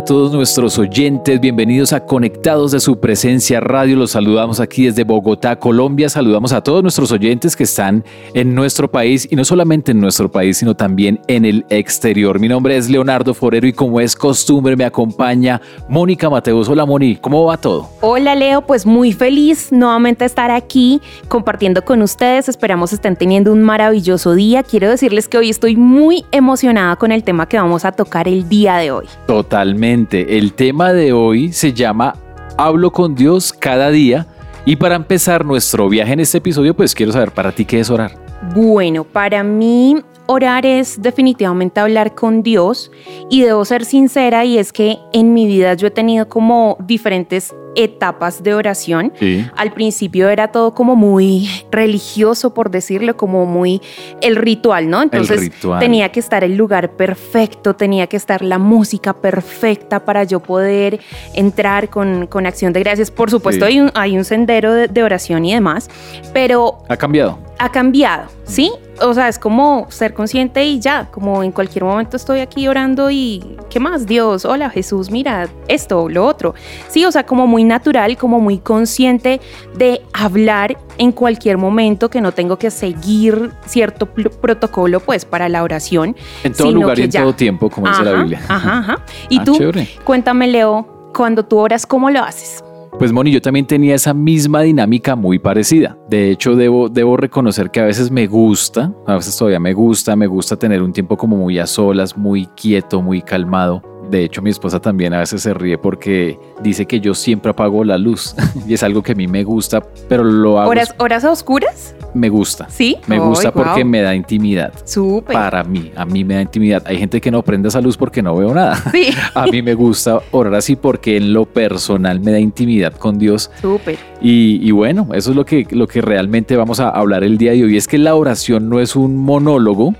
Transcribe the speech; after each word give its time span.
A 0.00 0.04
todos 0.04 0.32
nuestros 0.32 0.78
oyentes, 0.78 1.38
bienvenidos 1.42 1.92
a 1.92 2.06
Conectados 2.06 2.72
de 2.72 2.80
su 2.80 2.98
presencia 2.98 3.60
radio. 3.60 3.96
Los 3.96 4.12
saludamos 4.12 4.58
aquí 4.58 4.86
desde 4.86 5.04
Bogotá, 5.04 5.56
Colombia. 5.56 6.08
Saludamos 6.08 6.54
a 6.54 6.62
todos 6.62 6.82
nuestros 6.82 7.12
oyentes 7.12 7.54
que 7.54 7.64
están 7.64 8.02
en 8.32 8.54
nuestro 8.54 8.90
país 8.90 9.28
y 9.30 9.36
no 9.36 9.44
solamente 9.44 9.92
en 9.92 10.00
nuestro 10.00 10.30
país, 10.30 10.56
sino 10.56 10.74
también 10.74 11.20
en 11.26 11.44
el 11.44 11.66
exterior. 11.68 12.40
Mi 12.40 12.48
nombre 12.48 12.78
es 12.78 12.88
Leonardo 12.88 13.34
Forero 13.34 13.66
y 13.66 13.74
como 13.74 14.00
es 14.00 14.16
costumbre 14.16 14.74
me 14.74 14.86
acompaña 14.86 15.60
Mónica 15.86 16.30
Mateus. 16.30 16.70
Hola 16.70 16.86
Moni, 16.86 17.16
¿cómo 17.16 17.44
va 17.44 17.58
todo? 17.58 17.90
Hola 18.00 18.34
Leo, 18.34 18.62
pues 18.62 18.86
muy 18.86 19.12
feliz 19.12 19.70
nuevamente 19.70 20.24
estar 20.24 20.50
aquí 20.50 21.02
compartiendo 21.28 21.84
con 21.84 22.00
ustedes. 22.00 22.48
Esperamos 22.48 22.94
estén 22.94 23.16
teniendo 23.16 23.52
un 23.52 23.62
maravilloso 23.62 24.32
día. 24.32 24.62
Quiero 24.62 24.88
decirles 24.88 25.28
que 25.28 25.36
hoy 25.36 25.50
estoy 25.50 25.76
muy 25.76 26.24
emocionada 26.32 26.96
con 26.96 27.12
el 27.12 27.22
tema 27.22 27.46
que 27.46 27.58
vamos 27.58 27.84
a 27.84 27.92
tocar 27.92 28.28
el 28.28 28.48
día 28.48 28.78
de 28.78 28.92
hoy. 28.92 29.04
Totalmente. 29.26 29.89
El 29.90 30.52
tema 30.52 30.92
de 30.92 31.12
hoy 31.12 31.52
se 31.52 31.72
llama 31.72 32.14
Hablo 32.56 32.92
con 32.92 33.16
Dios 33.16 33.52
cada 33.52 33.90
día. 33.90 34.28
Y 34.64 34.76
para 34.76 34.94
empezar 34.94 35.44
nuestro 35.44 35.88
viaje 35.88 36.12
en 36.12 36.20
este 36.20 36.38
episodio, 36.38 36.74
pues 36.74 36.94
quiero 36.94 37.10
saber 37.10 37.32
para 37.32 37.50
ti 37.50 37.64
qué 37.64 37.80
es 37.80 37.90
orar. 37.90 38.16
Bueno, 38.54 39.02
para 39.02 39.42
mí 39.42 39.96
orar 40.26 40.64
es 40.64 41.02
definitivamente 41.02 41.80
hablar 41.80 42.14
con 42.14 42.44
Dios 42.44 42.92
y 43.30 43.42
debo 43.42 43.64
ser 43.64 43.84
sincera 43.84 44.44
y 44.44 44.58
es 44.58 44.72
que 44.72 44.96
en 45.12 45.34
mi 45.34 45.46
vida 45.46 45.74
yo 45.74 45.88
he 45.88 45.90
tenido 45.90 46.28
como 46.28 46.76
diferentes 46.86 47.52
etapas 47.76 48.42
de 48.42 48.54
oración. 48.54 49.12
Al 49.56 49.72
principio 49.72 50.28
era 50.28 50.48
todo 50.48 50.74
como 50.74 50.96
muy 50.96 51.48
religioso, 51.70 52.52
por 52.54 52.70
decirlo, 52.70 53.16
como 53.16 53.46
muy 53.46 53.80
el 54.20 54.36
ritual, 54.36 54.88
¿no? 54.88 55.02
Entonces 55.02 55.50
tenía 55.78 56.10
que 56.10 56.20
estar 56.20 56.44
el 56.44 56.56
lugar 56.56 56.92
perfecto, 56.92 57.74
tenía 57.74 58.06
que 58.06 58.16
estar 58.16 58.42
la 58.42 58.58
música 58.58 59.14
perfecta 59.14 60.04
para 60.04 60.24
yo 60.24 60.40
poder 60.40 61.00
entrar 61.34 61.88
con, 61.88 62.26
con 62.26 62.46
acción 62.46 62.72
de 62.72 62.80
gracias. 62.80 63.10
Por 63.10 63.30
supuesto, 63.30 63.64
hay, 63.64 63.80
un, 63.80 63.90
hay 63.94 64.16
un 64.16 64.24
sendero 64.24 64.74
de 64.74 65.02
oración 65.02 65.44
y 65.44 65.54
demás, 65.54 65.88
pero... 66.32 66.78
¿Ha 66.88 66.96
cambiado? 66.96 67.49
Ha 67.60 67.68
cambiado, 67.70 68.24
¿sí? 68.44 68.72
O 69.02 69.12
sea, 69.12 69.28
es 69.28 69.38
como 69.38 69.86
ser 69.90 70.14
consciente 70.14 70.64
y 70.64 70.80
ya, 70.80 71.10
como 71.10 71.42
en 71.42 71.52
cualquier 71.52 71.84
momento 71.84 72.16
estoy 72.16 72.40
aquí 72.40 72.66
orando 72.66 73.10
y 73.10 73.58
¿qué 73.68 73.78
más? 73.78 74.06
Dios, 74.06 74.46
hola 74.46 74.70
Jesús, 74.70 75.10
mira 75.10 75.46
esto, 75.68 76.08
lo 76.08 76.24
otro. 76.24 76.54
Sí, 76.88 77.04
o 77.04 77.12
sea, 77.12 77.26
como 77.26 77.46
muy 77.46 77.64
natural, 77.64 78.16
como 78.16 78.40
muy 78.40 78.58
consciente 78.58 79.42
de 79.76 80.00
hablar 80.14 80.78
en 80.96 81.12
cualquier 81.12 81.58
momento 81.58 82.08
que 82.08 82.22
no 82.22 82.32
tengo 82.32 82.58
que 82.58 82.70
seguir 82.70 83.50
cierto 83.66 84.06
protocolo 84.06 85.00
pues 85.00 85.26
para 85.26 85.50
la 85.50 85.62
oración. 85.62 86.16
En 86.42 86.54
todo 86.54 86.72
lugar 86.72 86.98
y 86.98 87.02
en 87.02 87.10
todo 87.10 87.34
tiempo, 87.34 87.68
como 87.68 87.88
dice 87.88 88.04
la 88.04 88.14
Biblia. 88.14 88.40
Ajá, 88.48 88.78
ajá. 88.78 89.04
Y 89.28 89.38
ah, 89.40 89.44
tú, 89.44 89.58
cuéntame 90.04 90.46
Leo, 90.46 91.12
cuando 91.14 91.44
tú 91.44 91.58
oras, 91.58 91.84
¿cómo 91.84 92.08
lo 92.08 92.22
haces? 92.22 92.64
Pues 93.00 93.12
Moni, 93.12 93.30
yo 93.30 93.40
también 93.40 93.66
tenía 93.66 93.94
esa 93.94 94.12
misma 94.12 94.60
dinámica 94.60 95.16
muy 95.16 95.38
parecida. 95.38 95.96
De 96.10 96.30
hecho, 96.30 96.54
debo, 96.54 96.90
debo 96.90 97.16
reconocer 97.16 97.70
que 97.70 97.80
a 97.80 97.86
veces 97.86 98.10
me 98.10 98.26
gusta, 98.26 98.92
a 99.06 99.14
veces 99.14 99.34
todavía 99.38 99.58
me 99.58 99.72
gusta, 99.72 100.14
me 100.16 100.26
gusta 100.26 100.54
tener 100.56 100.82
un 100.82 100.92
tiempo 100.92 101.16
como 101.16 101.38
muy 101.38 101.58
a 101.58 101.66
solas, 101.66 102.14
muy 102.14 102.44
quieto, 102.48 103.00
muy 103.00 103.22
calmado. 103.22 103.82
De 104.10 104.24
hecho, 104.24 104.42
mi 104.42 104.50
esposa 104.50 104.80
también 104.80 105.14
a 105.14 105.20
veces 105.20 105.42
se 105.42 105.54
ríe 105.54 105.78
porque 105.78 106.38
dice 106.62 106.86
que 106.86 107.00
yo 107.00 107.14
siempre 107.14 107.50
apago 107.50 107.84
la 107.84 107.96
luz 107.96 108.34
y 108.66 108.74
es 108.74 108.82
algo 108.82 109.02
que 109.02 109.12
a 109.12 109.14
mí 109.14 109.28
me 109.28 109.44
gusta, 109.44 109.80
pero 110.08 110.24
lo 110.24 110.58
hago. 110.58 110.70
¿Horas, 110.70 110.94
horas 110.98 111.24
oscuras? 111.24 111.94
Me 112.12 112.28
gusta. 112.28 112.68
Sí. 112.68 112.96
Me 113.06 113.18
gusta 113.20 113.52
porque 113.52 113.84
me 113.84 114.02
da 114.02 114.14
intimidad. 114.14 114.72
Súper. 114.84 115.34
Para 115.34 115.62
mí, 115.62 115.92
a 115.94 116.04
mí 116.04 116.24
me 116.24 116.34
da 116.34 116.42
intimidad. 116.42 116.82
Hay 116.86 116.98
gente 116.98 117.20
que 117.20 117.30
no 117.30 117.42
prende 117.42 117.68
esa 117.68 117.80
luz 117.80 117.96
porque 117.96 118.20
no 118.20 118.34
veo 118.34 118.52
nada. 118.52 118.76
Sí. 118.90 119.10
a 119.34 119.46
mí 119.46 119.62
me 119.62 119.74
gusta 119.74 120.20
orar 120.32 120.54
así 120.54 120.74
porque 120.74 121.16
en 121.16 121.32
lo 121.32 121.44
personal 121.44 122.18
me 122.20 122.32
da 122.32 122.40
intimidad 122.40 122.94
con 122.94 123.18
Dios. 123.18 123.50
Súper. 123.60 123.96
Y, 124.20 124.70
bueno, 124.72 125.08
eso 125.14 125.30
es 125.30 125.36
lo 125.36 125.46
que, 125.46 125.66
lo 125.70 125.86
que 125.86 126.02
realmente 126.02 126.56
vamos 126.56 126.80
a 126.80 126.90
hablar 126.90 127.24
el 127.24 127.38
día 127.38 127.52
de 127.52 127.64
hoy. 127.64 127.76
Es 127.76 127.86
que 127.86 127.96
la 127.96 128.14
oración 128.14 128.68
no 128.68 128.80
es 128.80 128.96
un 128.96 129.16
monólogo, 129.16 129.94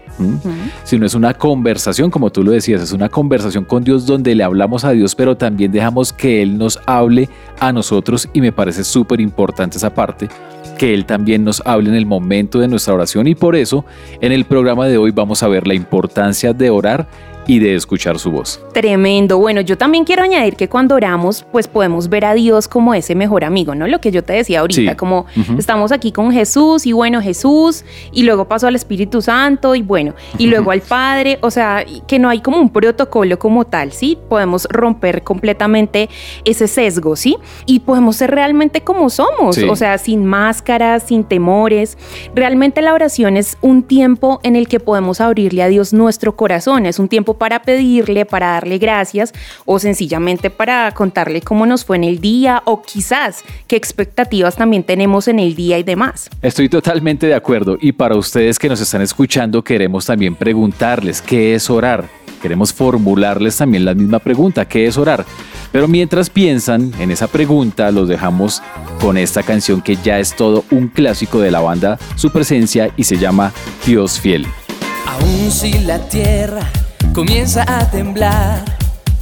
sino 0.85 1.07
es 1.07 1.15
una 1.15 1.35
conversación, 1.35 2.11
como 2.11 2.31
tú 2.31 2.43
lo 2.43 2.53
decías, 2.53 2.83
es 2.83 2.93
una 2.93 3.09
conversación 3.09 3.65
con 3.65 3.85
Dios 3.85 4.07
donde 4.07 4.35
le 4.35 4.45
hablamos 4.45 4.85
a 4.85 4.91
Dios, 4.91 5.15
pero 5.15 5.37
también 5.37 5.73
dejamos 5.73 6.13
que 6.13 6.43
Él 6.43 6.59
nos 6.59 6.79
hable 6.87 7.29
a 7.59 7.73
nosotros 7.73 8.29
y 8.33 8.41
me 8.41 8.53
parece 8.53 8.85
súper 8.85 9.21
importante 9.21 9.79
esa 9.79 9.95
parte 9.95 10.29
que 10.79 10.95
Él 10.95 11.05
también 11.05 11.45
nos 11.45 11.63
hable 11.67 11.91
en 11.91 11.95
el 11.95 12.07
momento 12.07 12.59
de 12.59 12.67
nuestra 12.67 12.95
oración. 12.95 13.27
Y 13.27 13.35
por 13.35 13.55
eso 13.55 13.85
en 14.21 14.33
el 14.33 14.47
programa 14.47 14.87
de 14.87 14.97
hoy 14.97 15.11
vamos 15.11 15.43
a 15.43 15.49
ver 15.49 15.67
la 15.67 15.75
importancia 15.75 16.55
de 16.55 16.71
orar 16.71 17.07
y 17.51 17.59
de 17.59 17.75
escuchar 17.75 18.17
su 18.21 18.31
voz. 18.31 18.61
Tremendo. 18.73 19.37
Bueno, 19.37 19.61
yo 19.61 19.77
también 19.77 20.05
quiero 20.05 20.23
añadir 20.23 20.55
que 20.55 20.69
cuando 20.69 20.95
oramos, 20.95 21.45
pues 21.51 21.67
podemos 21.67 22.09
ver 22.09 22.25
a 22.25 22.35
Dios 22.35 22.69
como 22.69 22.95
ese 22.95 23.17
mejor 23.17 23.43
amigo, 23.43 23.75
¿no? 23.75 23.89
Lo 23.89 24.01
que 24.01 24.13
yo 24.13 24.23
te 24.23 24.35
decía 24.35 24.61
ahorita, 24.61 24.97
como 24.97 25.27
estamos 25.59 25.91
aquí 25.91 26.13
con 26.13 26.31
Jesús 26.31 26.87
y 26.87 26.93
bueno, 26.93 27.21
Jesús, 27.21 27.85
y 28.13 28.23
luego 28.23 28.45
paso 28.45 28.69
al 28.69 28.77
Espíritu 28.77 29.21
Santo 29.21 29.75
y 29.75 29.83
bueno, 29.83 30.15
y 30.39 30.47
luego 30.47 30.71
al 30.71 30.81
Padre, 30.81 31.41
o 31.43 31.51
sea, 31.51 31.85
que 32.07 32.21
no 32.21 32.29
hay 32.29 32.41
como 32.41 32.57
un 32.57 32.71
protocolo 32.71 33.37
como 33.41 33.65
tal, 33.65 33.91
¿sí? 33.91 34.17
Podemos 34.29 34.69
romper 34.71 35.25
completamente 35.25 36.09
ese 36.45 36.69
sesgo, 36.69 37.17
¿sí? 37.17 37.37
Y 37.67 37.81
podemos 37.81 38.15
ser 38.15 38.31
realmente 38.31 38.83
como 38.83 39.11
somos, 39.11 39.59
o 39.59 39.75
sea, 39.75 39.99
sin 39.99 40.25
máscaras, 40.25 41.03
sin 41.03 41.25
temores. 41.25 41.99
Realmente 42.33 42.81
la 42.81 42.95
oración 42.95 43.37
es 43.37 43.59
un 43.61 43.83
tiempo 43.83 44.39
en 44.45 44.55
el 44.55 44.69
que 44.69 44.79
podemos 44.79 45.21
abrirle 45.21 45.65
a 45.65 45.69
Dios 45.69 45.93
nuestro 45.93 46.37
corazón, 46.37 46.87
es 46.87 47.01
un 47.01 47.09
tiempo 47.09 47.40
para 47.41 47.63
pedirle, 47.63 48.27
para 48.27 48.49
darle 48.49 48.77
gracias 48.77 49.33
o 49.65 49.79
sencillamente 49.79 50.51
para 50.51 50.93
contarle 50.93 51.41
cómo 51.41 51.65
nos 51.65 51.87
fue 51.87 51.97
en 51.97 52.05
el 52.05 52.21
día 52.21 52.63
o 52.67 52.83
quizás 52.83 53.43
qué 53.67 53.77
expectativas 53.77 54.57
también 54.57 54.85
tenemos 54.85 55.27
en 55.27 55.39
el 55.39 55.55
día 55.55 55.79
y 55.79 55.83
demás. 55.83 56.29
Estoy 56.43 56.69
totalmente 56.69 57.27
de 57.27 57.35
acuerdo 57.35 57.79
y 57.81 57.93
para 57.93 58.15
ustedes 58.15 58.59
que 58.59 58.69
nos 58.69 58.83
están 58.83 59.01
escuchando 59.01 59.65
queremos 59.65 60.05
también 60.05 60.35
preguntarles 60.35 61.23
qué 61.23 61.55
es 61.55 61.71
orar. 61.71 62.05
Queremos 62.43 62.75
formularles 62.75 63.57
también 63.57 63.87
la 63.87 63.95
misma 63.95 64.19
pregunta, 64.19 64.69
¿qué 64.69 64.87
es 64.87 64.99
orar? 64.99 65.25
Pero 65.73 65.89
mientras 65.89 66.29
piensan 66.29 66.93
en 66.99 67.11
esa 67.11 67.27
pregunta, 67.27 67.91
los 67.91 68.07
dejamos 68.07 68.63
con 69.01 69.17
esta 69.17 69.43
canción 69.43 69.81
que 69.81 69.97
ya 69.97 70.19
es 70.19 70.37
todo 70.37 70.67
un 70.71 70.89
clásico 70.89 71.41
de 71.41 71.51
la 71.51 71.61
banda 71.61 71.99
Su 72.17 72.31
Presencia 72.31 72.91
y 72.99 73.05
se 73.05 73.17
llama 73.17 73.51
Dios 73.87 74.21
Fiel. 74.21 74.47
Aún 75.07 75.51
si 75.51 75.73
la 75.85 75.99
tierra 76.09 76.69
comienza 77.13 77.65
a 77.67 77.91
temblar. 77.91 78.65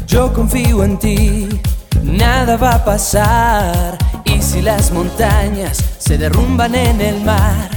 Yo 0.07 0.33
confío 0.33 0.85
en 0.85 0.99
ti, 0.99 1.49
nada 2.03 2.57
va 2.57 2.73
a 2.77 2.85
pasar. 2.85 3.99
Y 4.25 4.43
si 4.43 4.63
las 4.63 4.91
montañas 4.91 5.83
se 5.99 6.19
derrumban 6.19 6.75
en 6.75 7.01
el 7.01 7.21
mar, 7.25 7.71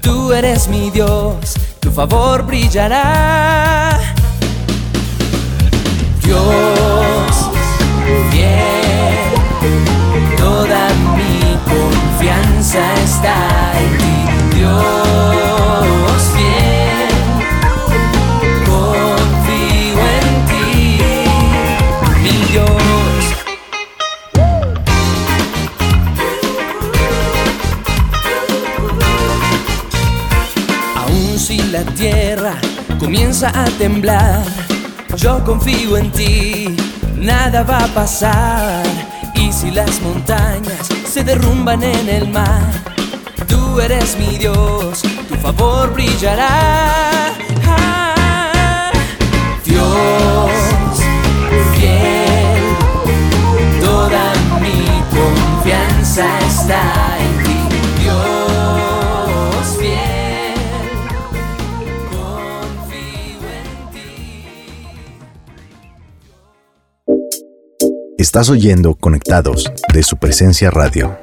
tú 0.00 0.32
eres 0.32 0.68
mi 0.68 0.90
Dios, 0.90 1.54
tu 1.80 1.90
favor 1.90 2.44
brillará. 2.44 3.98
Dios, 6.22 7.50
fiel, 8.30 9.16
toda 10.36 10.88
mi 11.16 11.56
confianza 11.64 12.80
está 13.04 13.72
en 13.78 13.98
ti, 13.98 14.56
Dios. 14.56 15.41
A 33.48 33.64
temblar. 33.78 34.44
Yo 35.16 35.42
confío 35.44 35.96
en 35.96 36.10
ti, 36.12 36.76
nada 37.16 37.62
va 37.62 37.84
a 37.84 37.88
pasar. 37.88 38.84
Y 39.34 39.52
si 39.52 39.70
las 39.70 40.00
montañas 40.00 40.88
se 41.06 41.24
derrumban 41.24 41.82
en 41.82 42.08
el 42.08 42.28
mar, 42.28 42.70
tú 43.48 43.80
eres 43.80 44.16
mi 44.18 44.38
Dios, 44.38 45.02
tu 45.28 45.34
favor 45.36 45.92
brillará. 45.92 47.32
Dios, 49.64 50.50
fiel, 51.74 52.62
toda 53.80 54.32
mi 54.60 54.86
confianza 55.10 56.26
está 56.48 56.82
en 57.18 57.42
Estás 68.22 68.50
oyendo 68.50 68.94
Conectados 68.94 69.68
de 69.92 70.04
su 70.04 70.16
presencia 70.16 70.70
radio. 70.70 71.18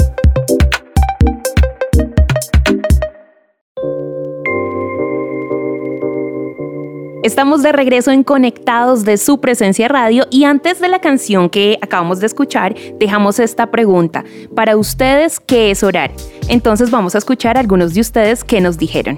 Estamos 7.23 7.63
de 7.63 7.71
regreso 7.71 8.11
en 8.11 8.25
Conectados 8.25 9.05
de 9.05 9.15
su 9.15 9.39
presencia 9.39 9.87
radio 9.87 10.25
y 10.29 10.43
antes 10.43 10.81
de 10.81 10.89
la 10.89 10.99
canción 10.99 11.49
que 11.49 11.79
acabamos 11.81 12.19
de 12.19 12.25
escuchar, 12.25 12.75
dejamos 12.99 13.39
esta 13.39 13.71
pregunta. 13.71 14.25
Para 14.53 14.75
ustedes, 14.75 15.39
¿qué 15.39 15.71
es 15.71 15.83
orar? 15.83 16.11
Entonces 16.49 16.91
vamos 16.91 17.15
a 17.15 17.19
escuchar 17.19 17.55
a 17.55 17.61
algunos 17.61 17.93
de 17.93 18.01
ustedes 18.01 18.43
que 18.43 18.59
nos 18.59 18.77
dijeron. 18.77 19.15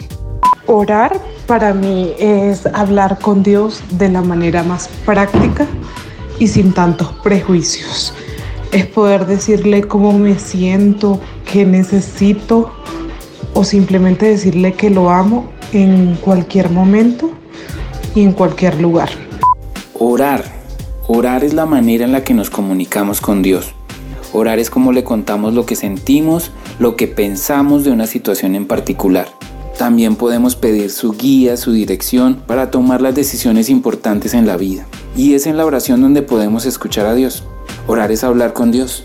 Orar 0.67 1.19
para 1.47 1.73
mí 1.73 2.13
es 2.19 2.63
hablar 2.67 3.17
con 3.17 3.41
Dios 3.41 3.81
de 3.93 4.09
la 4.09 4.21
manera 4.21 4.61
más 4.61 4.87
práctica 5.03 5.65
y 6.41 6.47
sin 6.47 6.73
tantos 6.73 7.13
prejuicios. 7.23 8.15
Es 8.71 8.87
poder 8.87 9.27
decirle 9.27 9.83
cómo 9.83 10.11
me 10.17 10.39
siento, 10.39 11.21
qué 11.45 11.65
necesito 11.65 12.73
o 13.53 13.63
simplemente 13.63 14.25
decirle 14.25 14.73
que 14.73 14.89
lo 14.89 15.11
amo 15.11 15.51
en 15.71 16.15
cualquier 16.15 16.71
momento 16.71 17.29
y 18.15 18.23
en 18.23 18.31
cualquier 18.31 18.81
lugar. 18.81 19.09
Orar. 19.99 20.43
Orar 21.07 21.43
es 21.43 21.53
la 21.53 21.67
manera 21.67 22.05
en 22.05 22.11
la 22.11 22.23
que 22.23 22.33
nos 22.33 22.49
comunicamos 22.49 23.21
con 23.21 23.43
Dios. 23.43 23.75
Orar 24.33 24.57
es 24.57 24.71
como 24.71 24.93
le 24.93 25.03
contamos 25.03 25.53
lo 25.53 25.67
que 25.67 25.75
sentimos, 25.75 26.51
lo 26.79 26.95
que 26.95 27.05
pensamos 27.05 27.83
de 27.83 27.91
una 27.91 28.07
situación 28.07 28.55
en 28.55 28.65
particular. 28.65 29.27
También 29.77 30.15
podemos 30.15 30.55
pedir 30.55 30.89
su 30.89 31.11
guía, 31.11 31.55
su 31.55 31.71
dirección 31.71 32.41
para 32.47 32.71
tomar 32.71 32.99
las 32.99 33.13
decisiones 33.13 33.69
importantes 33.69 34.33
en 34.33 34.47
la 34.47 34.57
vida. 34.57 34.87
Y 35.15 35.33
es 35.35 35.45
en 35.45 35.57
la 35.57 35.65
oración 35.65 36.01
donde 36.01 36.21
podemos 36.21 36.65
escuchar 36.65 37.05
a 37.05 37.13
Dios. 37.13 37.43
Orar 37.87 38.11
es 38.11 38.23
hablar 38.23 38.53
con 38.53 38.71
Dios. 38.71 39.03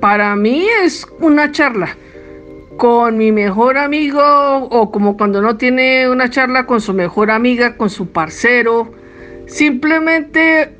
Para 0.00 0.36
mí 0.36 0.66
es 0.82 1.06
una 1.20 1.50
charla 1.50 1.96
con 2.76 3.16
mi 3.16 3.32
mejor 3.32 3.78
amigo 3.78 4.20
o 4.22 4.90
como 4.90 5.16
cuando 5.16 5.40
no 5.40 5.56
tiene 5.56 6.08
una 6.08 6.28
charla 6.28 6.66
con 6.66 6.80
su 6.80 6.92
mejor 6.92 7.30
amiga, 7.30 7.76
con 7.76 7.88
su 7.88 8.08
parcero. 8.08 8.92
Simplemente 9.46 10.76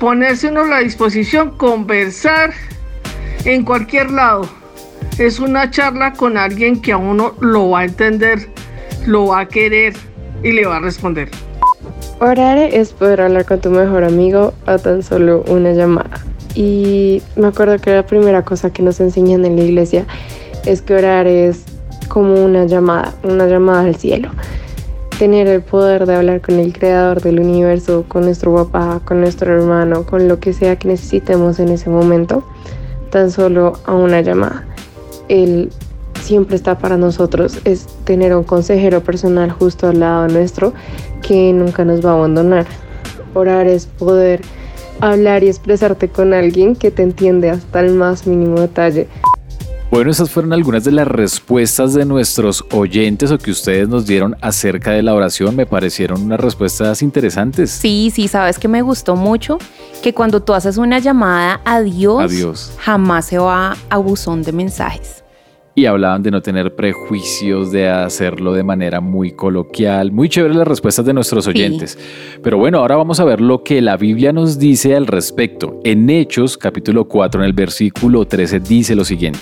ponerse 0.00 0.48
uno 0.48 0.62
a 0.62 0.66
la 0.66 0.78
disposición, 0.78 1.56
conversar 1.58 2.52
en 3.44 3.64
cualquier 3.64 4.10
lado. 4.10 4.48
Es 5.18 5.38
una 5.38 5.70
charla 5.70 6.12
con 6.14 6.38
alguien 6.38 6.80
que 6.80 6.92
a 6.92 6.96
uno 6.96 7.34
lo 7.40 7.70
va 7.70 7.80
a 7.80 7.84
entender, 7.84 8.48
lo 9.06 9.26
va 9.26 9.40
a 9.40 9.48
querer 9.48 9.94
y 10.42 10.52
le 10.52 10.64
va 10.64 10.76
a 10.76 10.80
responder. 10.80 11.28
Orar 12.24 12.56
es 12.56 12.92
poder 12.92 13.20
hablar 13.20 13.46
con 13.46 13.60
tu 13.60 13.68
mejor 13.68 14.04
amigo 14.04 14.52
a 14.64 14.78
tan 14.78 15.02
solo 15.02 15.42
una 15.48 15.72
llamada. 15.72 16.20
Y 16.54 17.20
me 17.34 17.48
acuerdo 17.48 17.78
que 17.78 17.90
la 17.90 18.06
primera 18.06 18.44
cosa 18.44 18.72
que 18.72 18.80
nos 18.80 19.00
enseñan 19.00 19.44
en 19.44 19.56
la 19.56 19.62
iglesia 19.62 20.06
es 20.64 20.82
que 20.82 20.94
orar 20.94 21.26
es 21.26 21.64
como 22.06 22.34
una 22.34 22.64
llamada, 22.66 23.12
una 23.24 23.48
llamada 23.48 23.80
al 23.80 23.96
cielo. 23.96 24.30
Tener 25.18 25.48
el 25.48 25.62
poder 25.62 26.06
de 26.06 26.14
hablar 26.14 26.40
con 26.42 26.60
el 26.60 26.72
creador 26.72 27.20
del 27.22 27.40
universo, 27.40 28.04
con 28.06 28.22
nuestro 28.22 28.54
papá, 28.54 29.00
con 29.04 29.20
nuestro 29.20 29.52
hermano, 29.52 30.06
con 30.06 30.28
lo 30.28 30.38
que 30.38 30.52
sea 30.52 30.76
que 30.76 30.86
necesitemos 30.86 31.58
en 31.58 31.70
ese 31.70 31.90
momento, 31.90 32.44
tan 33.10 33.32
solo 33.32 33.72
a 33.84 33.94
una 33.94 34.20
llamada. 34.20 34.64
Él 35.28 35.70
siempre 36.22 36.56
está 36.56 36.78
para 36.78 36.96
nosotros, 36.96 37.58
es 37.64 37.86
tener 38.04 38.34
un 38.34 38.44
consejero 38.44 39.02
personal 39.02 39.50
justo 39.50 39.88
al 39.88 40.00
lado 40.00 40.28
nuestro 40.28 40.72
que 41.20 41.52
nunca 41.52 41.84
nos 41.84 42.04
va 42.04 42.10
a 42.10 42.14
abandonar. 42.14 42.66
Orar 43.34 43.66
es 43.66 43.86
poder 43.86 44.40
hablar 45.00 45.42
y 45.42 45.48
expresarte 45.48 46.08
con 46.08 46.32
alguien 46.32 46.76
que 46.76 46.90
te 46.90 47.02
entiende 47.02 47.50
hasta 47.50 47.80
el 47.80 47.94
más 47.94 48.26
mínimo 48.26 48.60
detalle. 48.60 49.08
Bueno, 49.90 50.10
esas 50.10 50.30
fueron 50.30 50.54
algunas 50.54 50.84
de 50.84 50.90
las 50.90 51.06
respuestas 51.06 51.92
de 51.92 52.06
nuestros 52.06 52.64
oyentes 52.70 53.30
o 53.30 53.36
que 53.36 53.50
ustedes 53.50 53.90
nos 53.90 54.06
dieron 54.06 54.34
acerca 54.40 54.92
de 54.92 55.02
la 55.02 55.14
oración. 55.14 55.54
Me 55.54 55.66
parecieron 55.66 56.22
unas 56.22 56.40
respuestas 56.40 57.02
interesantes. 57.02 57.70
Sí, 57.70 58.10
sí, 58.14 58.26
sabes 58.26 58.58
que 58.58 58.68
me 58.68 58.80
gustó 58.80 59.16
mucho 59.16 59.58
que 60.02 60.14
cuando 60.14 60.40
tú 60.40 60.54
haces 60.54 60.78
una 60.78 60.98
llamada 60.98 61.60
a 61.66 61.82
Dios, 61.82 62.72
jamás 62.78 63.26
se 63.26 63.36
va 63.36 63.76
a 63.90 63.96
buzón 63.98 64.42
de 64.42 64.52
mensajes. 64.52 65.21
Y 65.74 65.86
hablaban 65.86 66.22
de 66.22 66.30
no 66.30 66.42
tener 66.42 66.74
prejuicios, 66.74 67.72
de 67.72 67.88
hacerlo 67.88 68.52
de 68.52 68.62
manera 68.62 69.00
muy 69.00 69.32
coloquial. 69.32 70.12
Muy 70.12 70.28
chévere 70.28 70.54
las 70.54 70.68
respuestas 70.68 71.06
de 71.06 71.14
nuestros 71.14 71.46
oyentes. 71.46 71.98
Pero 72.42 72.58
bueno, 72.58 72.78
ahora 72.78 72.96
vamos 72.96 73.20
a 73.20 73.24
ver 73.24 73.40
lo 73.40 73.64
que 73.64 73.80
la 73.80 73.96
Biblia 73.96 74.32
nos 74.32 74.58
dice 74.58 74.94
al 74.94 75.06
respecto. 75.06 75.80
En 75.84 76.10
Hechos, 76.10 76.58
capítulo 76.58 77.08
4, 77.08 77.40
en 77.40 77.46
el 77.46 77.54
versículo 77.54 78.26
13, 78.26 78.60
dice 78.60 78.94
lo 78.94 79.04
siguiente. 79.04 79.40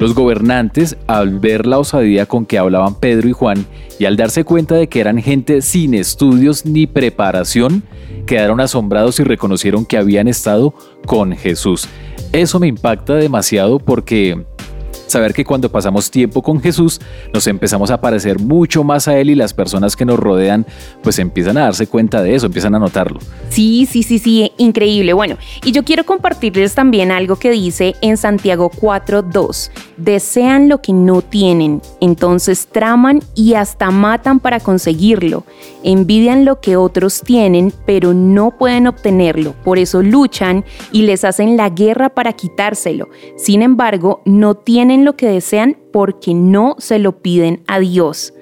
Los 0.00 0.14
gobernantes, 0.14 0.96
al 1.06 1.38
ver 1.38 1.66
la 1.66 1.78
osadía 1.78 2.24
con 2.24 2.46
que 2.46 2.58
hablaban 2.58 2.94
Pedro 2.94 3.28
y 3.28 3.32
Juan 3.32 3.66
y 3.98 4.06
al 4.06 4.16
darse 4.16 4.44
cuenta 4.44 4.74
de 4.74 4.88
que 4.88 4.98
eran 5.00 5.18
gente 5.18 5.60
sin 5.60 5.92
estudios 5.92 6.64
ni 6.64 6.86
preparación, 6.86 7.82
quedaron 8.26 8.60
asombrados 8.60 9.20
y 9.20 9.24
reconocieron 9.24 9.84
que 9.84 9.98
habían 9.98 10.26
estado 10.26 10.72
con 11.04 11.36
Jesús. 11.36 11.86
Eso 12.32 12.58
me 12.60 12.68
impacta 12.68 13.16
demasiado 13.16 13.78
porque 13.78 14.44
saber 15.10 15.34
que 15.34 15.44
cuando 15.44 15.70
pasamos 15.70 16.10
tiempo 16.10 16.42
con 16.42 16.60
Jesús 16.60 17.00
nos 17.32 17.46
empezamos 17.46 17.90
a 17.90 18.00
parecer 18.00 18.38
mucho 18.38 18.84
más 18.84 19.08
a 19.08 19.18
Él 19.18 19.30
y 19.30 19.34
las 19.34 19.54
personas 19.54 19.96
que 19.96 20.04
nos 20.04 20.18
rodean 20.18 20.66
pues 21.02 21.18
empiezan 21.18 21.56
a 21.58 21.62
darse 21.62 21.86
cuenta 21.86 22.22
de 22.22 22.34
eso, 22.34 22.46
empiezan 22.46 22.74
a 22.74 22.78
notarlo. 22.78 23.20
Sí, 23.48 23.86
sí, 23.90 24.02
sí, 24.02 24.18
sí, 24.18 24.52
increíble. 24.58 25.12
Bueno, 25.12 25.36
y 25.64 25.72
yo 25.72 25.84
quiero 25.84 26.04
compartirles 26.04 26.74
también 26.74 27.10
algo 27.10 27.36
que 27.36 27.50
dice 27.50 27.94
en 28.00 28.16
Santiago 28.16 28.70
4.2. 28.70 29.70
Desean 29.96 30.68
lo 30.68 30.80
que 30.80 30.92
no 30.92 31.22
tienen, 31.22 31.82
entonces 32.00 32.68
traman 32.68 33.20
y 33.34 33.54
hasta 33.54 33.90
matan 33.90 34.40
para 34.40 34.60
conseguirlo. 34.60 35.44
Envidian 35.82 36.44
lo 36.44 36.60
que 36.60 36.76
otros 36.76 37.20
tienen, 37.22 37.72
pero 37.86 38.14
no 38.14 38.52
pueden 38.56 38.86
obtenerlo. 38.86 39.54
Por 39.64 39.78
eso 39.78 40.02
luchan 40.02 40.64
y 40.92 41.02
les 41.02 41.24
hacen 41.24 41.56
la 41.56 41.68
guerra 41.70 42.10
para 42.10 42.32
quitárselo. 42.32 43.08
Sin 43.36 43.62
embargo, 43.62 44.22
no 44.24 44.54
tienen 44.54 44.99
lo 45.04 45.16
que 45.16 45.28
desean 45.28 45.76
porque 45.92 46.34
no 46.34 46.76
se 46.78 46.98
lo 46.98 47.18
piden 47.18 47.62
a 47.66 47.78
Dios. 47.78 48.32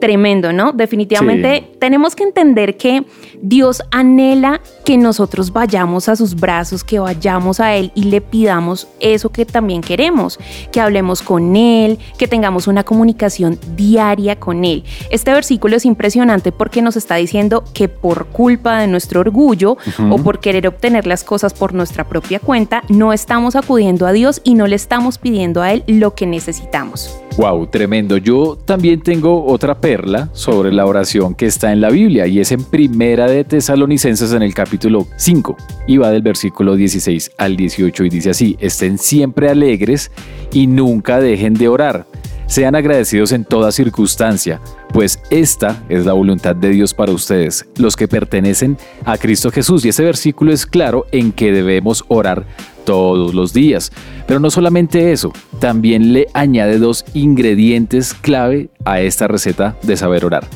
Tremendo, 0.00 0.52
¿no? 0.52 0.72
Definitivamente 0.72 1.70
tenemos 1.78 2.16
que 2.16 2.24
entender 2.24 2.76
que 2.78 3.04
Dios 3.42 3.82
anhela 3.90 4.60
que 4.84 4.96
nosotros 4.96 5.52
vayamos 5.52 6.08
a 6.08 6.16
sus 6.16 6.34
brazos, 6.34 6.82
que 6.82 6.98
vayamos 6.98 7.60
a 7.60 7.74
Él 7.74 7.92
y 7.94 8.04
le 8.04 8.20
pidamos 8.20 8.88
eso 9.00 9.30
que 9.30 9.44
también 9.44 9.82
queremos, 9.82 10.38
que 10.72 10.80
hablemos 10.80 11.20
con 11.20 11.56
Él, 11.56 11.98
que 12.16 12.26
tengamos 12.26 12.68
una 12.68 12.84
comunicación 12.84 13.58
diaria 13.76 14.36
con 14.36 14.64
Él. 14.64 14.84
Este 15.10 15.32
versículo 15.32 15.76
es 15.76 15.84
impresionante 15.84 16.52
porque 16.52 16.80
nos 16.80 16.96
está 16.96 17.16
diciendo 17.16 17.64
que 17.74 17.88
por 17.88 18.26
culpa 18.26 18.78
de 18.78 18.86
nuestro 18.86 19.20
orgullo 19.20 19.76
o 20.10 20.18
por 20.18 20.40
querer 20.40 20.66
obtener 20.66 21.06
las 21.06 21.22
cosas 21.22 21.52
por 21.52 21.74
nuestra 21.74 22.08
propia 22.08 22.40
cuenta, 22.40 22.82
no 22.88 23.12
estamos 23.12 23.56
acudiendo 23.56 24.06
a 24.06 24.12
Dios 24.12 24.40
y 24.44 24.54
no 24.54 24.66
le 24.66 24.76
estamos 24.76 25.18
pidiendo 25.18 25.60
a 25.62 25.72
Él 25.72 25.84
lo 25.86 26.14
que 26.14 26.26
necesitamos. 26.26 26.89
Wow, 27.36 27.68
tremendo. 27.68 28.16
Yo 28.16 28.58
también 28.64 29.00
tengo 29.00 29.44
otra 29.46 29.80
perla 29.80 30.28
sobre 30.32 30.72
la 30.72 30.86
oración 30.86 31.34
que 31.34 31.46
está 31.46 31.72
en 31.72 31.80
la 31.80 31.90
Biblia 31.90 32.26
y 32.26 32.40
es 32.40 32.52
en 32.52 32.64
Primera 32.64 33.26
de 33.28 33.44
Tesalonicenses 33.44 34.32
en 34.32 34.42
el 34.42 34.52
capítulo 34.52 35.06
5 35.16 35.56
y 35.86 35.96
va 35.96 36.10
del 36.10 36.22
versículo 36.22 36.76
16 36.76 37.32
al 37.38 37.56
18 37.56 38.04
y 38.04 38.08
dice 38.10 38.30
así, 38.30 38.56
estén 38.60 38.98
siempre 38.98 39.48
alegres 39.48 40.10
y 40.52 40.66
nunca 40.66 41.20
dejen 41.20 41.54
de 41.54 41.68
orar. 41.68 42.06
Sean 42.50 42.74
agradecidos 42.74 43.30
en 43.30 43.44
toda 43.44 43.70
circunstancia, 43.70 44.60
pues 44.92 45.20
esta 45.30 45.84
es 45.88 46.04
la 46.04 46.14
voluntad 46.14 46.56
de 46.56 46.70
Dios 46.70 46.92
para 46.94 47.12
ustedes, 47.12 47.64
los 47.76 47.94
que 47.94 48.08
pertenecen 48.08 48.76
a 49.04 49.18
Cristo 49.18 49.52
Jesús. 49.52 49.84
Y 49.84 49.90
ese 49.90 50.02
versículo 50.02 50.52
es 50.52 50.66
claro 50.66 51.06
en 51.12 51.30
que 51.30 51.52
debemos 51.52 52.04
orar 52.08 52.44
todos 52.84 53.34
los 53.34 53.52
días. 53.52 53.92
Pero 54.26 54.40
no 54.40 54.50
solamente 54.50 55.12
eso, 55.12 55.32
también 55.60 56.12
le 56.12 56.26
añade 56.34 56.78
dos 56.78 57.04
ingredientes 57.14 58.14
clave 58.14 58.68
a 58.84 59.00
esta 59.00 59.28
receta 59.28 59.76
de 59.84 59.96
saber 59.96 60.24
orar. 60.24 60.48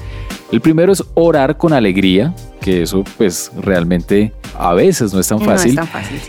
El 0.55 0.61
primero 0.61 0.93
es 0.93 1.03
orar 1.15 1.57
con 1.57 1.73
alegría, 1.73 2.33
que 2.61 2.83
eso 2.83 3.03
pues 3.19 3.51
realmente 3.61 4.33
a 4.57 4.73
veces 4.73 5.13
no 5.13 5.19
es 5.19 5.27
tan 5.27 5.41
fácil. 5.41 5.77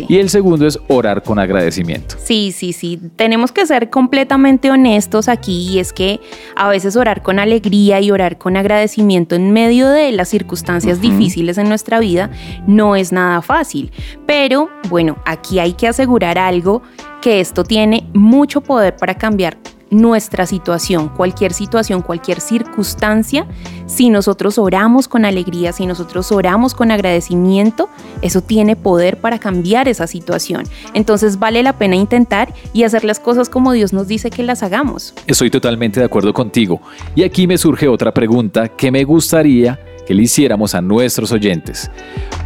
Y 0.09 0.17
el 0.17 0.29
segundo 0.31 0.65
es 0.65 0.79
orar 0.87 1.21
con 1.21 1.37
agradecimiento. 1.37 2.15
Sí, 2.17 2.51
sí, 2.51 2.73
sí. 2.73 2.99
Tenemos 3.17 3.51
que 3.51 3.67
ser 3.67 3.91
completamente 3.91 4.71
honestos 4.71 5.29
aquí 5.29 5.69
y 5.69 5.77
es 5.77 5.93
que 5.93 6.21
a 6.55 6.69
veces 6.69 6.95
orar 6.95 7.21
con 7.21 7.37
alegría 7.37 8.01
y 8.01 8.09
orar 8.09 8.39
con 8.39 8.57
agradecimiento 8.57 9.35
en 9.35 9.51
medio 9.51 9.89
de 9.89 10.11
las 10.11 10.27
circunstancias 10.27 10.99
difíciles 11.01 11.59
en 11.59 11.69
nuestra 11.69 11.99
vida 11.99 12.31
no 12.65 12.95
es 12.95 13.11
nada 13.11 13.43
fácil. 13.43 13.91
Pero 14.25 14.71
bueno, 14.89 15.17
aquí 15.27 15.59
hay 15.59 15.73
que 15.73 15.87
asegurar 15.87 16.39
algo 16.39 16.81
que 17.21 17.41
esto 17.41 17.63
tiene 17.63 18.07
mucho 18.15 18.61
poder 18.61 18.95
para 18.95 19.13
cambiar 19.19 19.59
nuestra 20.01 20.45
situación, 20.45 21.09
cualquier 21.09 21.53
situación, 21.53 22.01
cualquier 22.01 22.41
circunstancia, 22.41 23.47
si 23.85 24.09
nosotros 24.09 24.57
oramos 24.57 25.07
con 25.07 25.25
alegría, 25.25 25.71
si 25.71 25.85
nosotros 25.85 26.31
oramos 26.31 26.73
con 26.73 26.91
agradecimiento, 26.91 27.89
eso 28.21 28.41
tiene 28.41 28.75
poder 28.75 29.17
para 29.17 29.39
cambiar 29.39 29.87
esa 29.87 30.07
situación. 30.07 30.63
Entonces 30.93 31.39
vale 31.39 31.63
la 31.63 31.77
pena 31.77 31.95
intentar 31.95 32.53
y 32.73 32.83
hacer 32.83 33.03
las 33.03 33.19
cosas 33.19 33.49
como 33.49 33.71
Dios 33.71 33.93
nos 33.93 34.07
dice 34.07 34.29
que 34.29 34.43
las 34.43 34.63
hagamos. 34.63 35.13
Estoy 35.27 35.49
totalmente 35.49 35.99
de 35.99 36.05
acuerdo 36.05 36.33
contigo. 36.33 36.81
Y 37.15 37.23
aquí 37.23 37.47
me 37.47 37.57
surge 37.57 37.87
otra 37.87 38.13
pregunta 38.13 38.69
que 38.69 38.91
me 38.91 39.03
gustaría 39.03 39.79
que 40.05 40.13
le 40.13 40.23
hiciéramos 40.23 40.75
a 40.75 40.81
nuestros 40.81 41.31
oyentes. 41.31 41.89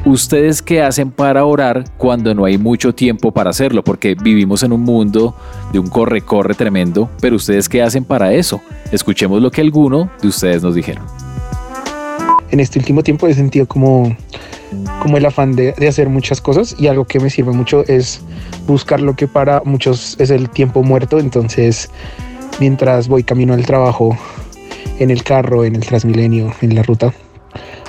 ¿Ustedes 0.05 0.61
qué 0.61 0.81
hacen 0.81 1.11
para 1.11 1.45
orar 1.45 1.83
cuando 1.97 2.33
no 2.33 2.45
hay 2.45 2.57
mucho 2.57 2.93
tiempo 2.93 3.31
para 3.31 3.49
hacerlo? 3.49 3.83
Porque 3.83 4.15
vivimos 4.15 4.63
en 4.63 4.71
un 4.71 4.81
mundo 4.81 5.35
de 5.73 5.79
un 5.79 5.87
corre-corre 5.87 6.53
tremendo, 6.53 7.09
pero 7.21 7.35
¿ustedes 7.35 7.67
qué 7.67 7.81
hacen 7.81 8.05
para 8.05 8.33
eso? 8.33 8.61
Escuchemos 8.91 9.41
lo 9.41 9.51
que 9.51 9.61
alguno 9.61 10.09
de 10.21 10.29
ustedes 10.29 10.63
nos 10.63 10.75
dijeron. 10.75 11.03
En 12.51 12.59
este 12.59 12.79
último 12.79 13.03
tiempo 13.03 13.27
he 13.27 13.33
sentido 13.33 13.67
como, 13.67 14.15
como 15.01 15.17
el 15.17 15.25
afán 15.25 15.55
de, 15.55 15.73
de 15.73 15.87
hacer 15.87 16.09
muchas 16.09 16.41
cosas 16.41 16.75
y 16.79 16.87
algo 16.87 17.05
que 17.05 17.19
me 17.19 17.29
sirve 17.29 17.51
mucho 17.51 17.83
es 17.87 18.21
buscar 18.65 19.01
lo 19.01 19.15
que 19.15 19.27
para 19.27 19.61
muchos 19.65 20.15
es 20.19 20.31
el 20.31 20.49
tiempo 20.49 20.81
muerto. 20.81 21.19
Entonces, 21.19 21.91
mientras 22.59 23.07
voy 23.07 23.23
camino 23.23 23.53
al 23.53 23.65
trabajo, 23.65 24.17
en 24.99 25.11
el 25.11 25.23
carro, 25.23 25.63
en 25.63 25.75
el 25.75 25.85
Transmilenio, 25.85 26.53
en 26.61 26.75
la 26.75 26.83
ruta, 26.83 27.13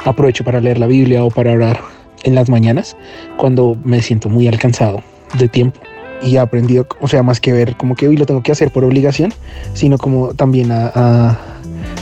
aprovecho 0.04 0.44
para 0.44 0.60
leer 0.60 0.78
la 0.78 0.86
Biblia 0.86 1.24
o 1.24 1.30
para 1.30 1.52
orar 1.52 1.80
en 2.24 2.34
las 2.34 2.48
mañanas 2.48 2.96
cuando 3.36 3.76
me 3.84 4.02
siento 4.02 4.28
muy 4.28 4.48
alcanzado 4.48 5.02
de 5.38 5.48
tiempo 5.48 5.80
y 6.22 6.36
he 6.36 6.38
aprendido, 6.38 6.86
o 7.00 7.08
sea, 7.08 7.22
más 7.22 7.40
que 7.40 7.52
ver 7.52 7.76
como 7.76 7.94
que 7.94 8.08
hoy 8.08 8.16
lo 8.16 8.26
tengo 8.26 8.42
que 8.42 8.52
hacer 8.52 8.70
por 8.70 8.84
obligación, 8.84 9.32
sino 9.74 9.98
como 9.98 10.34
también 10.34 10.70
a, 10.70 10.90
a, 10.94 11.38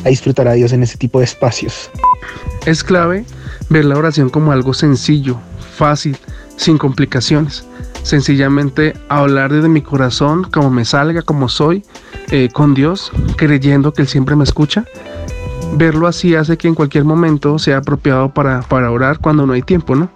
disfrutar 0.08 0.48
a 0.48 0.52
Dios 0.52 0.72
en 0.72 0.82
ese 0.82 0.96
tipo 0.96 1.18
de 1.18 1.24
espacios. 1.24 1.90
Es 2.66 2.82
clave 2.82 3.24
ver 3.68 3.84
la 3.84 3.96
oración 3.96 4.30
como 4.30 4.52
algo 4.52 4.74
sencillo, 4.74 5.38
fácil, 5.76 6.16
sin 6.56 6.78
complicaciones. 6.78 7.64
Sencillamente 8.02 8.94
hablar 9.08 9.52
desde 9.52 9.68
mi 9.68 9.82
corazón, 9.82 10.44
como 10.50 10.70
me 10.70 10.84
salga, 10.84 11.22
como 11.22 11.48
soy, 11.48 11.84
eh, 12.30 12.48
con 12.52 12.74
Dios, 12.74 13.12
creyendo 13.36 13.92
que 13.92 14.02
Él 14.02 14.08
siempre 14.08 14.34
me 14.34 14.44
escucha 14.44 14.84
verlo 15.76 16.06
así 16.06 16.34
hace 16.34 16.56
que 16.56 16.68
en 16.68 16.74
cualquier 16.74 17.04
momento 17.04 17.58
sea 17.58 17.78
apropiado 17.78 18.30
para, 18.30 18.62
para 18.62 18.90
orar 18.90 19.18
cuando 19.18 19.46
no 19.46 19.52
hay 19.52 19.62
tiempo, 19.62 19.94
¿no? 19.94 20.08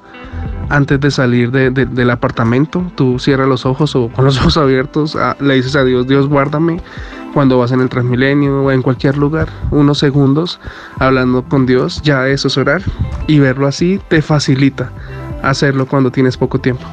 Antes 0.68 1.00
de 1.00 1.10
salir 1.10 1.50
de, 1.50 1.70
de, 1.70 1.86
del 1.86 2.10
apartamento, 2.10 2.82
tú 2.94 3.18
cierras 3.18 3.48
los 3.48 3.66
ojos 3.66 3.94
o 3.94 4.08
con 4.08 4.24
los 4.24 4.38
ojos 4.40 4.56
abiertos, 4.56 5.16
a, 5.16 5.36
le 5.40 5.54
dices 5.54 5.76
a 5.76 5.84
Dios, 5.84 6.06
Dios 6.06 6.28
guárdame. 6.28 6.80
Cuando 7.34 7.58
vas 7.58 7.72
en 7.72 7.80
el 7.80 7.88
Transmilenio 7.88 8.64
o 8.64 8.70
en 8.70 8.82
cualquier 8.82 9.16
lugar, 9.16 9.48
unos 9.70 9.98
segundos 9.98 10.60
hablando 10.98 11.42
con 11.42 11.64
Dios, 11.64 12.02
ya 12.02 12.28
eso 12.28 12.48
es 12.48 12.58
orar. 12.58 12.82
Y 13.26 13.38
verlo 13.38 13.66
así 13.66 13.98
te 14.08 14.20
facilita 14.20 14.92
hacerlo 15.42 15.86
cuando 15.86 16.10
tienes 16.10 16.36
poco 16.36 16.60
tiempo. 16.60 16.84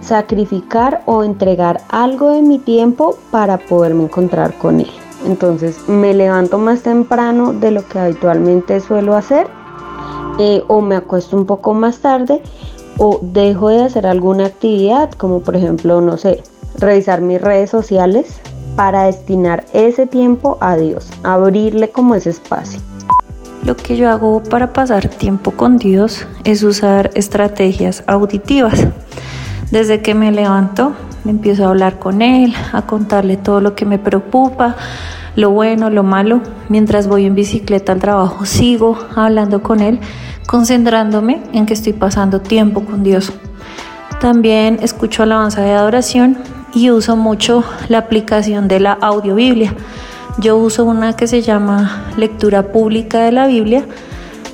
Sacrificar 0.00 1.02
o 1.06 1.24
entregar 1.24 1.80
algo 1.88 2.32
de 2.32 2.42
mi 2.42 2.60
tiempo 2.60 3.18
para 3.32 3.58
poderme 3.58 4.04
encontrar 4.04 4.56
con 4.58 4.80
Él. 4.80 4.90
Entonces 5.26 5.88
me 5.88 6.14
levanto 6.14 6.58
más 6.58 6.82
temprano 6.82 7.52
de 7.52 7.70
lo 7.70 7.86
que 7.86 7.98
habitualmente 7.98 8.80
suelo 8.80 9.16
hacer 9.16 9.48
eh, 10.38 10.62
o 10.68 10.80
me 10.80 10.96
acuesto 10.96 11.36
un 11.36 11.46
poco 11.46 11.74
más 11.74 11.98
tarde 11.98 12.40
o 12.98 13.18
dejo 13.22 13.68
de 13.68 13.82
hacer 13.82 14.06
alguna 14.06 14.46
actividad 14.46 15.10
como 15.12 15.40
por 15.40 15.56
ejemplo, 15.56 16.00
no 16.00 16.16
sé, 16.16 16.42
revisar 16.78 17.20
mis 17.20 17.40
redes 17.40 17.70
sociales 17.70 18.40
para 18.76 19.04
destinar 19.04 19.64
ese 19.72 20.06
tiempo 20.06 20.56
a 20.60 20.76
Dios, 20.76 21.10
abrirle 21.24 21.90
como 21.90 22.14
ese 22.14 22.30
espacio. 22.30 22.80
Lo 23.64 23.76
que 23.76 23.96
yo 23.96 24.08
hago 24.08 24.42
para 24.42 24.72
pasar 24.72 25.08
tiempo 25.08 25.50
con 25.50 25.78
Dios 25.78 26.26
es 26.44 26.62
usar 26.62 27.10
estrategias 27.14 28.04
auditivas. 28.06 28.86
Desde 29.70 30.00
que 30.00 30.14
me 30.14 30.32
levanto, 30.32 30.94
empiezo 31.26 31.64
a 31.64 31.68
hablar 31.68 31.98
con 31.98 32.22
Él, 32.22 32.54
a 32.72 32.82
contarle 32.82 33.36
todo 33.36 33.60
lo 33.60 33.74
que 33.74 33.84
me 33.84 33.98
preocupa, 33.98 34.76
lo 35.36 35.50
bueno, 35.50 35.90
lo 35.90 36.02
malo. 36.02 36.40
Mientras 36.70 37.06
voy 37.06 37.26
en 37.26 37.34
bicicleta 37.34 37.92
al 37.92 38.00
trabajo, 38.00 38.46
sigo 38.46 38.98
hablando 39.14 39.62
con 39.62 39.80
Él, 39.80 40.00
concentrándome 40.46 41.42
en 41.52 41.66
que 41.66 41.74
estoy 41.74 41.92
pasando 41.92 42.40
tiempo 42.40 42.82
con 42.84 43.02
Dios. 43.02 43.30
También 44.20 44.78
escucho 44.80 45.22
alabanza 45.22 45.60
de 45.60 45.72
adoración 45.72 46.38
y 46.74 46.90
uso 46.90 47.16
mucho 47.16 47.62
la 47.88 47.98
aplicación 47.98 48.68
de 48.68 48.80
la 48.80 48.92
audiobiblia. 48.92 49.74
Yo 50.38 50.56
uso 50.56 50.84
una 50.84 51.14
que 51.14 51.26
se 51.26 51.42
llama 51.42 52.06
lectura 52.16 52.72
pública 52.72 53.20
de 53.20 53.32
la 53.32 53.46
Biblia 53.46 53.84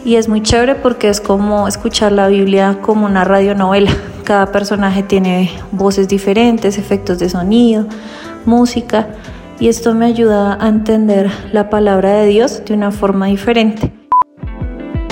y 0.04 0.16
es 0.16 0.28
muy 0.28 0.42
chévere 0.42 0.74
porque 0.74 1.08
es 1.08 1.20
como 1.20 1.68
escuchar 1.68 2.10
la 2.10 2.26
Biblia 2.26 2.78
como 2.82 3.06
una 3.06 3.22
radionovela. 3.22 3.92
Cada 4.24 4.50
personaje 4.52 5.02
tiene 5.02 5.50
voces 5.70 6.08
diferentes, 6.08 6.78
efectos 6.78 7.18
de 7.18 7.28
sonido, 7.28 7.86
música 8.46 9.08
y 9.60 9.68
esto 9.68 9.94
me 9.94 10.06
ayuda 10.06 10.56
a 10.58 10.68
entender 10.68 11.30
la 11.52 11.68
palabra 11.68 12.14
de 12.14 12.26
Dios 12.26 12.62
de 12.64 12.72
una 12.72 12.90
forma 12.90 13.26
diferente. 13.26 14.03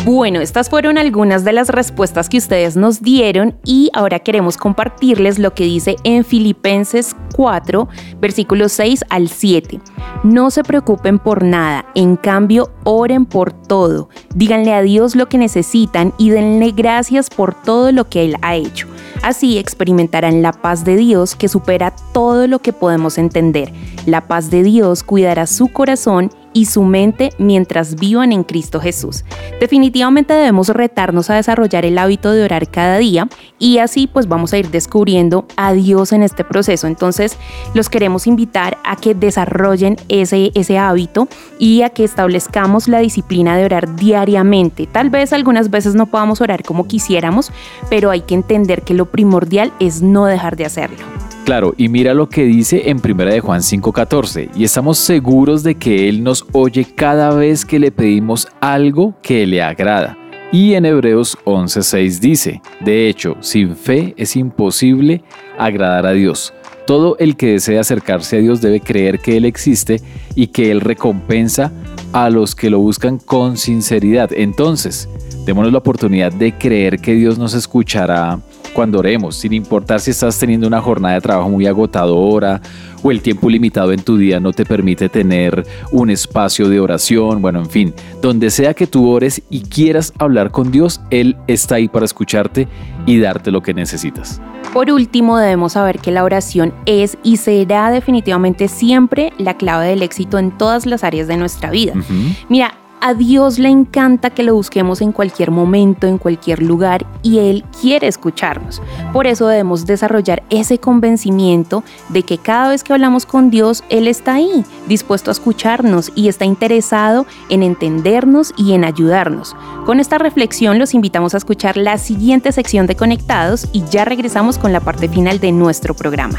Bueno, 0.04 0.40
estas 0.40 0.68
fueron 0.68 0.98
algunas 0.98 1.44
de 1.44 1.52
las 1.52 1.68
respuestas 1.68 2.28
que 2.28 2.38
ustedes 2.38 2.76
nos 2.76 3.02
dieron 3.02 3.54
y 3.64 3.88
ahora 3.92 4.18
queremos 4.18 4.56
compartirles 4.56 5.38
lo 5.38 5.54
que 5.54 5.62
dice 5.62 5.94
en 6.02 6.24
Filipenses 6.24 7.14
4, 7.36 7.88
versículos 8.20 8.72
6 8.72 9.04
al 9.10 9.28
7. 9.28 9.80
No 10.24 10.50
se 10.50 10.64
preocupen 10.64 11.20
por 11.20 11.44
nada, 11.44 11.86
en 11.94 12.16
cambio 12.16 12.72
oren 12.82 13.26
por 13.26 13.52
todo, 13.52 14.08
díganle 14.34 14.72
a 14.72 14.82
Dios 14.82 15.14
lo 15.14 15.28
que 15.28 15.38
necesitan 15.38 16.12
y 16.18 16.30
denle 16.30 16.72
gracias 16.72 17.30
por 17.30 17.54
todo 17.54 17.92
lo 17.92 18.08
que 18.08 18.24
Él 18.24 18.36
ha 18.42 18.56
hecho. 18.56 18.88
Así 19.22 19.56
experimentarán 19.56 20.42
la 20.42 20.52
paz 20.52 20.84
de 20.84 20.96
Dios 20.96 21.36
que 21.36 21.46
supera 21.46 21.94
todo 22.12 22.48
lo 22.48 22.58
que 22.58 22.72
podemos 22.72 23.18
entender. 23.18 23.72
La 24.04 24.22
paz 24.22 24.50
de 24.50 24.64
Dios 24.64 25.04
cuidará 25.04 25.46
su 25.46 25.68
corazón 25.68 26.32
y 26.52 26.66
su 26.66 26.82
mente 26.82 27.32
mientras 27.38 27.96
vivan 27.96 28.32
en 28.32 28.44
Cristo 28.44 28.80
Jesús. 28.80 29.24
Definitivamente 29.60 30.34
debemos 30.34 30.68
retarnos 30.68 31.30
a 31.30 31.34
desarrollar 31.34 31.84
el 31.84 31.98
hábito 31.98 32.32
de 32.32 32.44
orar 32.44 32.70
cada 32.70 32.98
día 32.98 33.28
y 33.58 33.78
así 33.78 34.06
pues 34.06 34.28
vamos 34.28 34.52
a 34.52 34.58
ir 34.58 34.70
descubriendo 34.70 35.46
a 35.56 35.72
Dios 35.72 36.12
en 36.12 36.22
este 36.22 36.44
proceso. 36.44 36.86
Entonces 36.86 37.36
los 37.74 37.88
queremos 37.88 38.26
invitar 38.26 38.78
a 38.84 38.96
que 38.96 39.14
desarrollen 39.14 39.96
ese, 40.08 40.52
ese 40.54 40.78
hábito 40.78 41.28
y 41.58 41.82
a 41.82 41.90
que 41.90 42.04
establezcamos 42.04 42.88
la 42.88 42.98
disciplina 42.98 43.56
de 43.56 43.64
orar 43.64 43.96
diariamente. 43.96 44.86
Tal 44.86 45.10
vez 45.10 45.32
algunas 45.32 45.70
veces 45.70 45.94
no 45.94 46.06
podamos 46.06 46.40
orar 46.40 46.62
como 46.62 46.86
quisiéramos, 46.86 47.52
pero 47.88 48.10
hay 48.10 48.22
que 48.22 48.34
entender 48.34 48.82
que 48.82 48.94
lo 48.94 49.06
primordial 49.06 49.72
es 49.80 50.02
no 50.02 50.26
dejar 50.26 50.56
de 50.56 50.66
hacerlo. 50.66 51.21
Claro, 51.44 51.74
y 51.76 51.88
mira 51.88 52.14
lo 52.14 52.28
que 52.28 52.44
dice 52.44 52.88
en 52.88 53.00
1 53.00 53.24
de 53.24 53.40
Juan 53.40 53.62
5:14, 53.62 54.48
y 54.54 54.62
estamos 54.62 54.98
seguros 54.98 55.64
de 55.64 55.74
que 55.74 56.08
Él 56.08 56.22
nos 56.22 56.46
oye 56.52 56.86
cada 56.94 57.34
vez 57.34 57.64
que 57.64 57.80
le 57.80 57.90
pedimos 57.90 58.46
algo 58.60 59.14
que 59.22 59.44
le 59.44 59.60
agrada. 59.60 60.16
Y 60.52 60.74
en 60.74 60.84
Hebreos 60.84 61.36
11:6 61.44 62.20
dice, 62.20 62.62
de 62.80 63.08
hecho, 63.08 63.36
sin 63.40 63.74
fe 63.74 64.14
es 64.16 64.36
imposible 64.36 65.24
agradar 65.58 66.06
a 66.06 66.12
Dios. 66.12 66.54
Todo 66.86 67.16
el 67.18 67.36
que 67.36 67.52
desea 67.52 67.80
acercarse 67.80 68.36
a 68.36 68.40
Dios 68.40 68.60
debe 68.60 68.80
creer 68.80 69.18
que 69.18 69.36
Él 69.36 69.44
existe 69.44 70.00
y 70.36 70.48
que 70.48 70.70
Él 70.70 70.80
recompensa 70.80 71.72
a 72.12 72.30
los 72.30 72.54
que 72.54 72.70
lo 72.70 72.78
buscan 72.78 73.18
con 73.18 73.56
sinceridad. 73.56 74.30
Entonces, 74.32 75.08
démonos 75.44 75.72
la 75.72 75.78
oportunidad 75.78 76.32
de 76.32 76.56
creer 76.56 77.00
que 77.00 77.14
Dios 77.14 77.36
nos 77.38 77.54
escuchará 77.54 78.38
cuando 78.72 78.98
oremos, 78.98 79.36
sin 79.36 79.52
importar 79.52 80.00
si 80.00 80.10
estás 80.10 80.38
teniendo 80.38 80.66
una 80.66 80.80
jornada 80.80 81.14
de 81.14 81.20
trabajo 81.20 81.50
muy 81.50 81.66
agotadora 81.66 82.60
o 83.02 83.10
el 83.10 83.20
tiempo 83.20 83.50
limitado 83.50 83.92
en 83.92 84.02
tu 84.02 84.16
día 84.16 84.40
no 84.40 84.52
te 84.52 84.64
permite 84.64 85.08
tener 85.08 85.66
un 85.90 86.10
espacio 86.10 86.68
de 86.68 86.80
oración, 86.80 87.42
bueno, 87.42 87.60
en 87.60 87.70
fin, 87.70 87.94
donde 88.20 88.50
sea 88.50 88.74
que 88.74 88.86
tú 88.86 89.08
ores 89.08 89.42
y 89.50 89.62
quieras 89.62 90.12
hablar 90.18 90.50
con 90.50 90.70
Dios, 90.70 91.00
Él 91.10 91.36
está 91.46 91.76
ahí 91.76 91.88
para 91.88 92.04
escucharte 92.04 92.68
y 93.06 93.18
darte 93.18 93.50
lo 93.50 93.62
que 93.62 93.74
necesitas. 93.74 94.40
Por 94.72 94.90
último, 94.90 95.36
debemos 95.36 95.72
saber 95.72 95.98
que 95.98 96.12
la 96.12 96.24
oración 96.24 96.72
es 96.86 97.18
y 97.22 97.36
será 97.36 97.90
definitivamente 97.90 98.68
siempre 98.68 99.32
la 99.36 99.58
clave 99.58 99.88
del 99.88 100.02
éxito 100.02 100.38
en 100.38 100.56
todas 100.56 100.86
las 100.86 101.04
áreas 101.04 101.28
de 101.28 101.36
nuestra 101.36 101.70
vida. 101.70 101.92
Uh 101.94 101.98
-huh. 101.98 102.36
Mira, 102.48 102.74
a 103.02 103.14
Dios 103.14 103.58
le 103.58 103.68
encanta 103.68 104.30
que 104.30 104.44
lo 104.44 104.54
busquemos 104.54 105.00
en 105.00 105.10
cualquier 105.10 105.50
momento, 105.50 106.06
en 106.06 106.18
cualquier 106.18 106.62
lugar, 106.62 107.04
y 107.22 107.40
Él 107.40 107.64
quiere 107.80 108.06
escucharnos. 108.06 108.80
Por 109.12 109.26
eso 109.26 109.48
debemos 109.48 109.86
desarrollar 109.86 110.44
ese 110.50 110.78
convencimiento 110.78 111.82
de 112.10 112.22
que 112.22 112.38
cada 112.38 112.68
vez 112.68 112.84
que 112.84 112.92
hablamos 112.92 113.26
con 113.26 113.50
Dios, 113.50 113.82
Él 113.88 114.06
está 114.06 114.34
ahí, 114.34 114.64
dispuesto 114.86 115.30
a 115.30 115.32
escucharnos 115.32 116.12
y 116.14 116.28
está 116.28 116.44
interesado 116.44 117.26
en 117.48 117.64
entendernos 117.64 118.54
y 118.56 118.72
en 118.72 118.84
ayudarnos. 118.84 119.56
Con 119.84 119.98
esta 119.98 120.18
reflexión 120.18 120.78
los 120.78 120.94
invitamos 120.94 121.34
a 121.34 121.38
escuchar 121.38 121.76
la 121.76 121.98
siguiente 121.98 122.52
sección 122.52 122.86
de 122.86 122.94
Conectados 122.94 123.66
y 123.72 123.82
ya 123.90 124.04
regresamos 124.04 124.58
con 124.58 124.72
la 124.72 124.78
parte 124.78 125.08
final 125.08 125.40
de 125.40 125.50
nuestro 125.50 125.94
programa. 125.94 126.38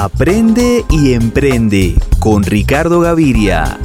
Aprende 0.00 0.84
y 0.90 1.12
emprende 1.12 1.96
con 2.20 2.44
Ricardo 2.44 3.00
Gaviria. 3.00 3.76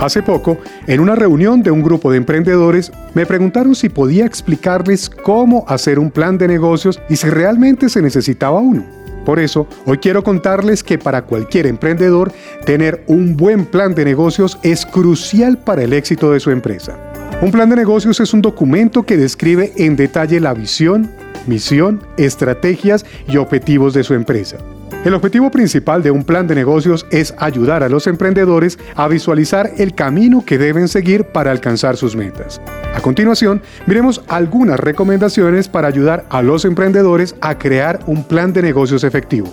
Hace 0.00 0.20
poco, 0.20 0.58
en 0.88 0.98
una 0.98 1.14
reunión 1.14 1.62
de 1.62 1.70
un 1.70 1.84
grupo 1.84 2.10
de 2.10 2.16
emprendedores, 2.16 2.90
me 3.14 3.24
preguntaron 3.24 3.76
si 3.76 3.88
podía 3.88 4.26
explicarles 4.26 5.08
cómo 5.08 5.64
hacer 5.68 6.00
un 6.00 6.10
plan 6.10 6.36
de 6.36 6.48
negocios 6.48 7.00
y 7.08 7.14
si 7.14 7.28
realmente 7.28 7.88
se 7.88 8.02
necesitaba 8.02 8.58
uno. 8.58 8.84
Por 9.24 9.38
eso, 9.38 9.68
hoy 9.86 9.98
quiero 9.98 10.24
contarles 10.24 10.82
que 10.82 10.98
para 10.98 11.22
cualquier 11.22 11.68
emprendedor, 11.68 12.32
tener 12.66 13.04
un 13.06 13.36
buen 13.36 13.64
plan 13.64 13.94
de 13.94 14.04
negocios 14.04 14.58
es 14.64 14.84
crucial 14.84 15.56
para 15.56 15.84
el 15.84 15.92
éxito 15.92 16.32
de 16.32 16.40
su 16.40 16.50
empresa. 16.50 17.07
Un 17.40 17.52
plan 17.52 17.70
de 17.70 17.76
negocios 17.76 18.18
es 18.18 18.34
un 18.34 18.42
documento 18.42 19.04
que 19.04 19.16
describe 19.16 19.72
en 19.76 19.94
detalle 19.94 20.40
la 20.40 20.54
visión, 20.54 21.10
misión, 21.46 22.02
estrategias 22.16 23.06
y 23.28 23.36
objetivos 23.36 23.94
de 23.94 24.02
su 24.02 24.14
empresa. 24.14 24.56
El 25.04 25.14
objetivo 25.14 25.48
principal 25.48 26.02
de 26.02 26.10
un 26.10 26.24
plan 26.24 26.48
de 26.48 26.56
negocios 26.56 27.06
es 27.12 27.32
ayudar 27.38 27.84
a 27.84 27.88
los 27.88 28.08
emprendedores 28.08 28.78
a 28.96 29.06
visualizar 29.06 29.70
el 29.78 29.94
camino 29.94 30.44
que 30.44 30.58
deben 30.58 30.88
seguir 30.88 31.24
para 31.26 31.52
alcanzar 31.52 31.96
sus 31.96 32.16
metas. 32.16 32.60
A 32.92 33.00
continuación, 33.00 33.62
miremos 33.86 34.20
algunas 34.26 34.80
recomendaciones 34.80 35.68
para 35.68 35.86
ayudar 35.86 36.26
a 36.30 36.42
los 36.42 36.64
emprendedores 36.64 37.36
a 37.40 37.56
crear 37.56 38.00
un 38.06 38.24
plan 38.24 38.52
de 38.52 38.62
negocios 38.62 39.04
efectivo. 39.04 39.46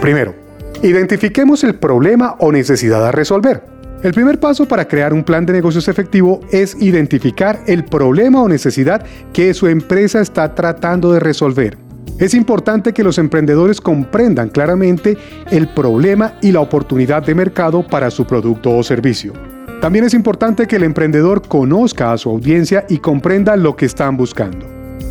Primero, 0.00 0.34
identifiquemos 0.82 1.62
el 1.62 1.76
problema 1.76 2.34
o 2.40 2.50
necesidad 2.50 3.06
a 3.06 3.12
resolver. 3.12 3.77
El 4.02 4.14
primer 4.14 4.38
paso 4.38 4.66
para 4.66 4.86
crear 4.86 5.12
un 5.12 5.24
plan 5.24 5.44
de 5.44 5.52
negocios 5.52 5.88
efectivo 5.88 6.40
es 6.52 6.76
identificar 6.80 7.58
el 7.66 7.84
problema 7.84 8.40
o 8.40 8.48
necesidad 8.48 9.04
que 9.32 9.52
su 9.54 9.66
empresa 9.66 10.20
está 10.20 10.54
tratando 10.54 11.12
de 11.12 11.18
resolver. 11.18 11.76
Es 12.20 12.32
importante 12.32 12.92
que 12.92 13.02
los 13.02 13.18
emprendedores 13.18 13.80
comprendan 13.80 14.50
claramente 14.50 15.18
el 15.50 15.68
problema 15.68 16.34
y 16.42 16.52
la 16.52 16.60
oportunidad 16.60 17.24
de 17.24 17.34
mercado 17.34 17.84
para 17.84 18.10
su 18.12 18.24
producto 18.24 18.76
o 18.76 18.84
servicio. 18.84 19.32
También 19.80 20.04
es 20.04 20.14
importante 20.14 20.66
que 20.66 20.76
el 20.76 20.84
emprendedor 20.84 21.42
conozca 21.46 22.12
a 22.12 22.18
su 22.18 22.30
audiencia 22.30 22.84
y 22.88 22.98
comprenda 22.98 23.56
lo 23.56 23.74
que 23.74 23.86
están 23.86 24.16
buscando. 24.16 24.64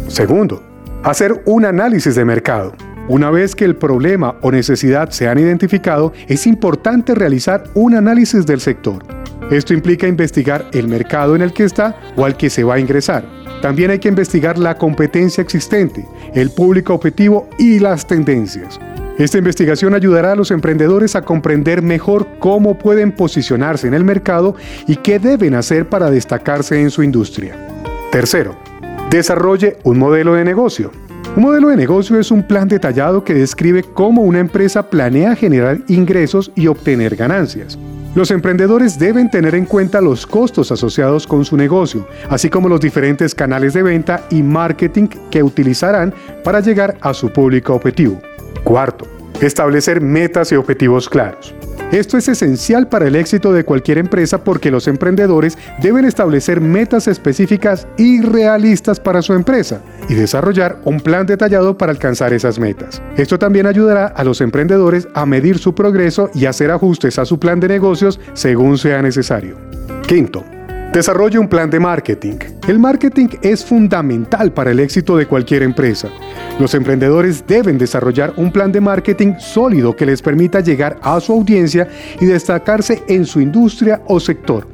Segundo, 0.07 0.63
hacer 1.03 1.43
un 1.45 1.65
análisis 1.65 2.15
de 2.15 2.23
mercado. 2.23 2.73
Una 3.09 3.31
vez 3.31 3.55
que 3.55 3.63
el 3.63 3.77
problema 3.77 4.35
o 4.41 4.51
necesidad 4.51 5.11
se 5.11 5.29
han 5.29 5.39
identificado, 5.39 6.11
es 6.27 6.45
importante 6.45 7.15
realizar 7.15 7.63
un 7.73 7.95
análisis 7.95 8.45
del 8.45 8.59
sector. 8.59 9.01
Esto 9.49 9.73
implica 9.73 10.07
investigar 10.07 10.65
el 10.73 10.89
mercado 10.89 11.33
en 11.33 11.41
el 11.41 11.53
que 11.53 11.63
está 11.63 11.95
o 12.17 12.25
al 12.25 12.35
que 12.35 12.49
se 12.49 12.65
va 12.65 12.75
a 12.75 12.79
ingresar. 12.79 13.23
También 13.61 13.91
hay 13.91 13.99
que 13.99 14.09
investigar 14.09 14.57
la 14.57 14.77
competencia 14.77 15.41
existente, 15.41 16.05
el 16.33 16.51
público 16.51 16.93
objetivo 16.93 17.47
y 17.57 17.79
las 17.79 18.05
tendencias. 18.05 18.77
Esta 19.17 19.37
investigación 19.37 19.93
ayudará 19.93 20.33
a 20.33 20.35
los 20.35 20.51
emprendedores 20.51 21.15
a 21.15 21.21
comprender 21.21 21.81
mejor 21.81 22.27
cómo 22.39 22.77
pueden 22.77 23.13
posicionarse 23.13 23.87
en 23.87 23.93
el 23.93 24.03
mercado 24.03 24.55
y 24.85 24.97
qué 24.97 25.17
deben 25.17 25.55
hacer 25.55 25.87
para 25.87 26.11
destacarse 26.11 26.81
en 26.81 26.91
su 26.91 27.03
industria. 27.03 27.55
Tercero, 28.11 28.57
desarrolle 29.09 29.77
un 29.83 29.97
modelo 29.97 30.33
de 30.33 30.43
negocio. 30.43 30.91
Un 31.37 31.43
modelo 31.43 31.67
de 31.67 31.77
negocio 31.77 32.19
es 32.19 32.31
un 32.31 32.41
plan 32.41 32.67
detallado 32.67 33.23
que 33.23 33.35
describe 33.35 33.83
cómo 33.83 34.23
una 34.23 34.39
empresa 34.39 34.89
planea 34.89 35.35
generar 35.35 35.77
ingresos 35.87 36.51
y 36.55 36.65
obtener 36.65 37.15
ganancias. 37.15 37.77
Los 38.15 38.31
emprendedores 38.31 38.97
deben 38.97 39.29
tener 39.29 39.53
en 39.53 39.65
cuenta 39.65 40.01
los 40.01 40.25
costos 40.25 40.71
asociados 40.71 41.27
con 41.27 41.45
su 41.45 41.55
negocio, 41.55 42.07
así 42.27 42.49
como 42.49 42.67
los 42.67 42.81
diferentes 42.81 43.35
canales 43.35 43.75
de 43.75 43.83
venta 43.83 44.25
y 44.31 44.41
marketing 44.41 45.09
que 45.29 45.43
utilizarán 45.43 46.11
para 46.43 46.59
llegar 46.59 46.97
a 47.01 47.13
su 47.13 47.29
público 47.29 47.75
objetivo. 47.75 48.19
Cuarto, 48.63 49.05
establecer 49.41 50.01
metas 50.01 50.51
y 50.51 50.55
objetivos 50.55 51.09
claros. 51.09 51.53
Esto 51.91 52.17
es 52.17 52.27
esencial 52.27 52.89
para 52.89 53.07
el 53.07 53.15
éxito 53.15 53.53
de 53.53 53.63
cualquier 53.63 53.97
empresa 53.97 54.43
porque 54.43 54.71
los 54.71 54.89
emprendedores 54.89 55.57
deben 55.81 56.03
establecer 56.03 56.59
metas 56.59 57.07
específicas 57.07 57.87
y 57.97 58.21
realistas 58.21 58.99
para 58.99 59.21
su 59.21 59.33
empresa 59.33 59.81
y 60.09 60.15
desarrollar 60.15 60.79
un 60.83 60.99
plan 60.99 61.25
detallado 61.25 61.77
para 61.77 61.93
alcanzar 61.93 62.33
esas 62.33 62.59
metas. 62.59 63.01
Esto 63.15 63.39
también 63.39 63.67
ayudará 63.67 64.07
a 64.07 64.25
los 64.25 64.41
emprendedores 64.41 65.07
a 65.13 65.25
medir 65.25 65.59
su 65.59 65.73
progreso 65.73 66.29
y 66.33 66.45
hacer 66.45 66.71
ajustes 66.71 67.19
a 67.19 67.25
su 67.25 67.39
plan 67.39 67.61
de 67.61 67.69
negocios 67.69 68.19
según 68.33 68.77
sea 68.77 69.01
necesario. 69.01 69.57
Quinto, 70.05 70.43
Desarrolle 70.93 71.37
un 71.37 71.47
plan 71.47 71.69
de 71.69 71.79
marketing. 71.79 72.37
El 72.67 72.79
marketing 72.79 73.27
es 73.41 73.63
fundamental 73.63 74.51
para 74.51 74.71
el 74.71 74.79
éxito 74.79 75.17
de 75.17 75.27
cualquier 75.27 75.61
empresa. 75.61 76.09
Los 76.59 76.73
emprendedores 76.73 77.45
deben 77.45 77.77
desarrollar 77.77 78.33
un 78.37 78.51
plan 78.51 78.71
de 78.71 78.81
marketing 78.81 79.33
sólido 79.37 79.95
que 79.95 80.05
les 80.05 80.21
permita 80.21 80.61
llegar 80.61 80.97
a 81.03 81.19
su 81.19 81.33
audiencia 81.33 81.87
y 82.19 82.25
destacarse 82.25 83.03
en 83.07 83.25
su 83.25 83.41
industria 83.41 84.01
o 84.07 84.19
sector. 84.19 84.65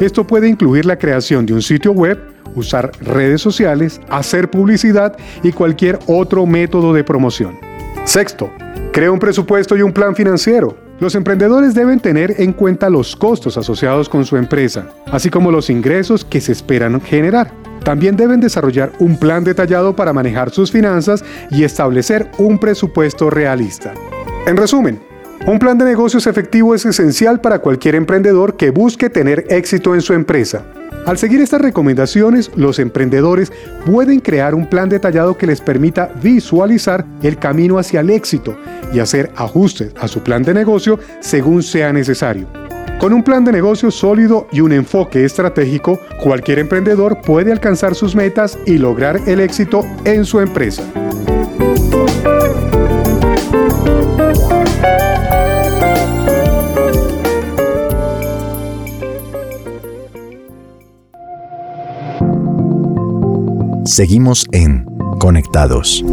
Esto 0.00 0.26
puede 0.26 0.48
incluir 0.48 0.86
la 0.86 0.98
creación 0.98 1.44
de 1.44 1.52
un 1.52 1.62
sitio 1.62 1.92
web, 1.92 2.18
usar 2.54 2.92
redes 3.00 3.42
sociales, 3.42 4.00
hacer 4.08 4.50
publicidad 4.50 5.16
y 5.42 5.52
cualquier 5.52 5.98
otro 6.06 6.46
método 6.46 6.94
de 6.94 7.04
promoción. 7.04 7.58
Sexto, 8.04 8.50
crea 8.92 9.10
un 9.10 9.18
presupuesto 9.18 9.76
y 9.76 9.82
un 9.82 9.92
plan 9.92 10.14
financiero. 10.14 10.85
Los 10.98 11.14
emprendedores 11.14 11.74
deben 11.74 12.00
tener 12.00 12.40
en 12.40 12.54
cuenta 12.54 12.88
los 12.88 13.16
costos 13.16 13.58
asociados 13.58 14.08
con 14.08 14.24
su 14.24 14.38
empresa, 14.38 14.88
así 15.12 15.28
como 15.28 15.50
los 15.50 15.68
ingresos 15.68 16.24
que 16.24 16.40
se 16.40 16.52
esperan 16.52 17.02
generar. 17.02 17.52
También 17.84 18.16
deben 18.16 18.40
desarrollar 18.40 18.92
un 18.98 19.18
plan 19.18 19.44
detallado 19.44 19.94
para 19.94 20.14
manejar 20.14 20.50
sus 20.50 20.72
finanzas 20.72 21.22
y 21.50 21.64
establecer 21.64 22.30
un 22.38 22.58
presupuesto 22.58 23.28
realista. 23.28 23.92
En 24.46 24.56
resumen, 24.56 24.98
un 25.46 25.58
plan 25.58 25.76
de 25.76 25.84
negocios 25.84 26.26
efectivo 26.26 26.74
es 26.74 26.86
esencial 26.86 27.42
para 27.42 27.58
cualquier 27.58 27.94
emprendedor 27.94 28.56
que 28.56 28.70
busque 28.70 29.10
tener 29.10 29.44
éxito 29.50 29.94
en 29.94 30.00
su 30.00 30.14
empresa. 30.14 30.64
Al 31.06 31.18
seguir 31.18 31.40
estas 31.40 31.60
recomendaciones, 31.60 32.50
los 32.56 32.78
emprendedores 32.78 33.52
pueden 33.84 34.20
crear 34.20 34.54
un 34.54 34.68
plan 34.68 34.88
detallado 34.88 35.38
que 35.38 35.46
les 35.46 35.60
permita 35.60 36.10
visualizar 36.20 37.06
el 37.22 37.38
camino 37.38 37.78
hacia 37.78 38.00
el 38.00 38.10
éxito 38.10 38.56
y 38.92 38.98
hacer 38.98 39.30
ajustes 39.36 39.92
a 40.00 40.08
su 40.08 40.22
plan 40.22 40.42
de 40.42 40.54
negocio 40.54 40.98
según 41.20 41.62
sea 41.62 41.92
necesario. 41.92 42.48
Con 42.98 43.12
un 43.12 43.22
plan 43.22 43.44
de 43.44 43.52
negocio 43.52 43.90
sólido 43.90 44.48
y 44.50 44.60
un 44.60 44.72
enfoque 44.72 45.24
estratégico, 45.24 46.00
cualquier 46.22 46.58
emprendedor 46.58 47.20
puede 47.20 47.52
alcanzar 47.52 47.94
sus 47.94 48.16
metas 48.16 48.58
y 48.64 48.78
lograr 48.78 49.20
el 49.26 49.40
éxito 49.40 49.84
en 50.04 50.24
su 50.24 50.40
empresa. 50.40 50.82
Seguimos 63.96 64.44
en 64.52 64.84
Conectados. 65.18 66.04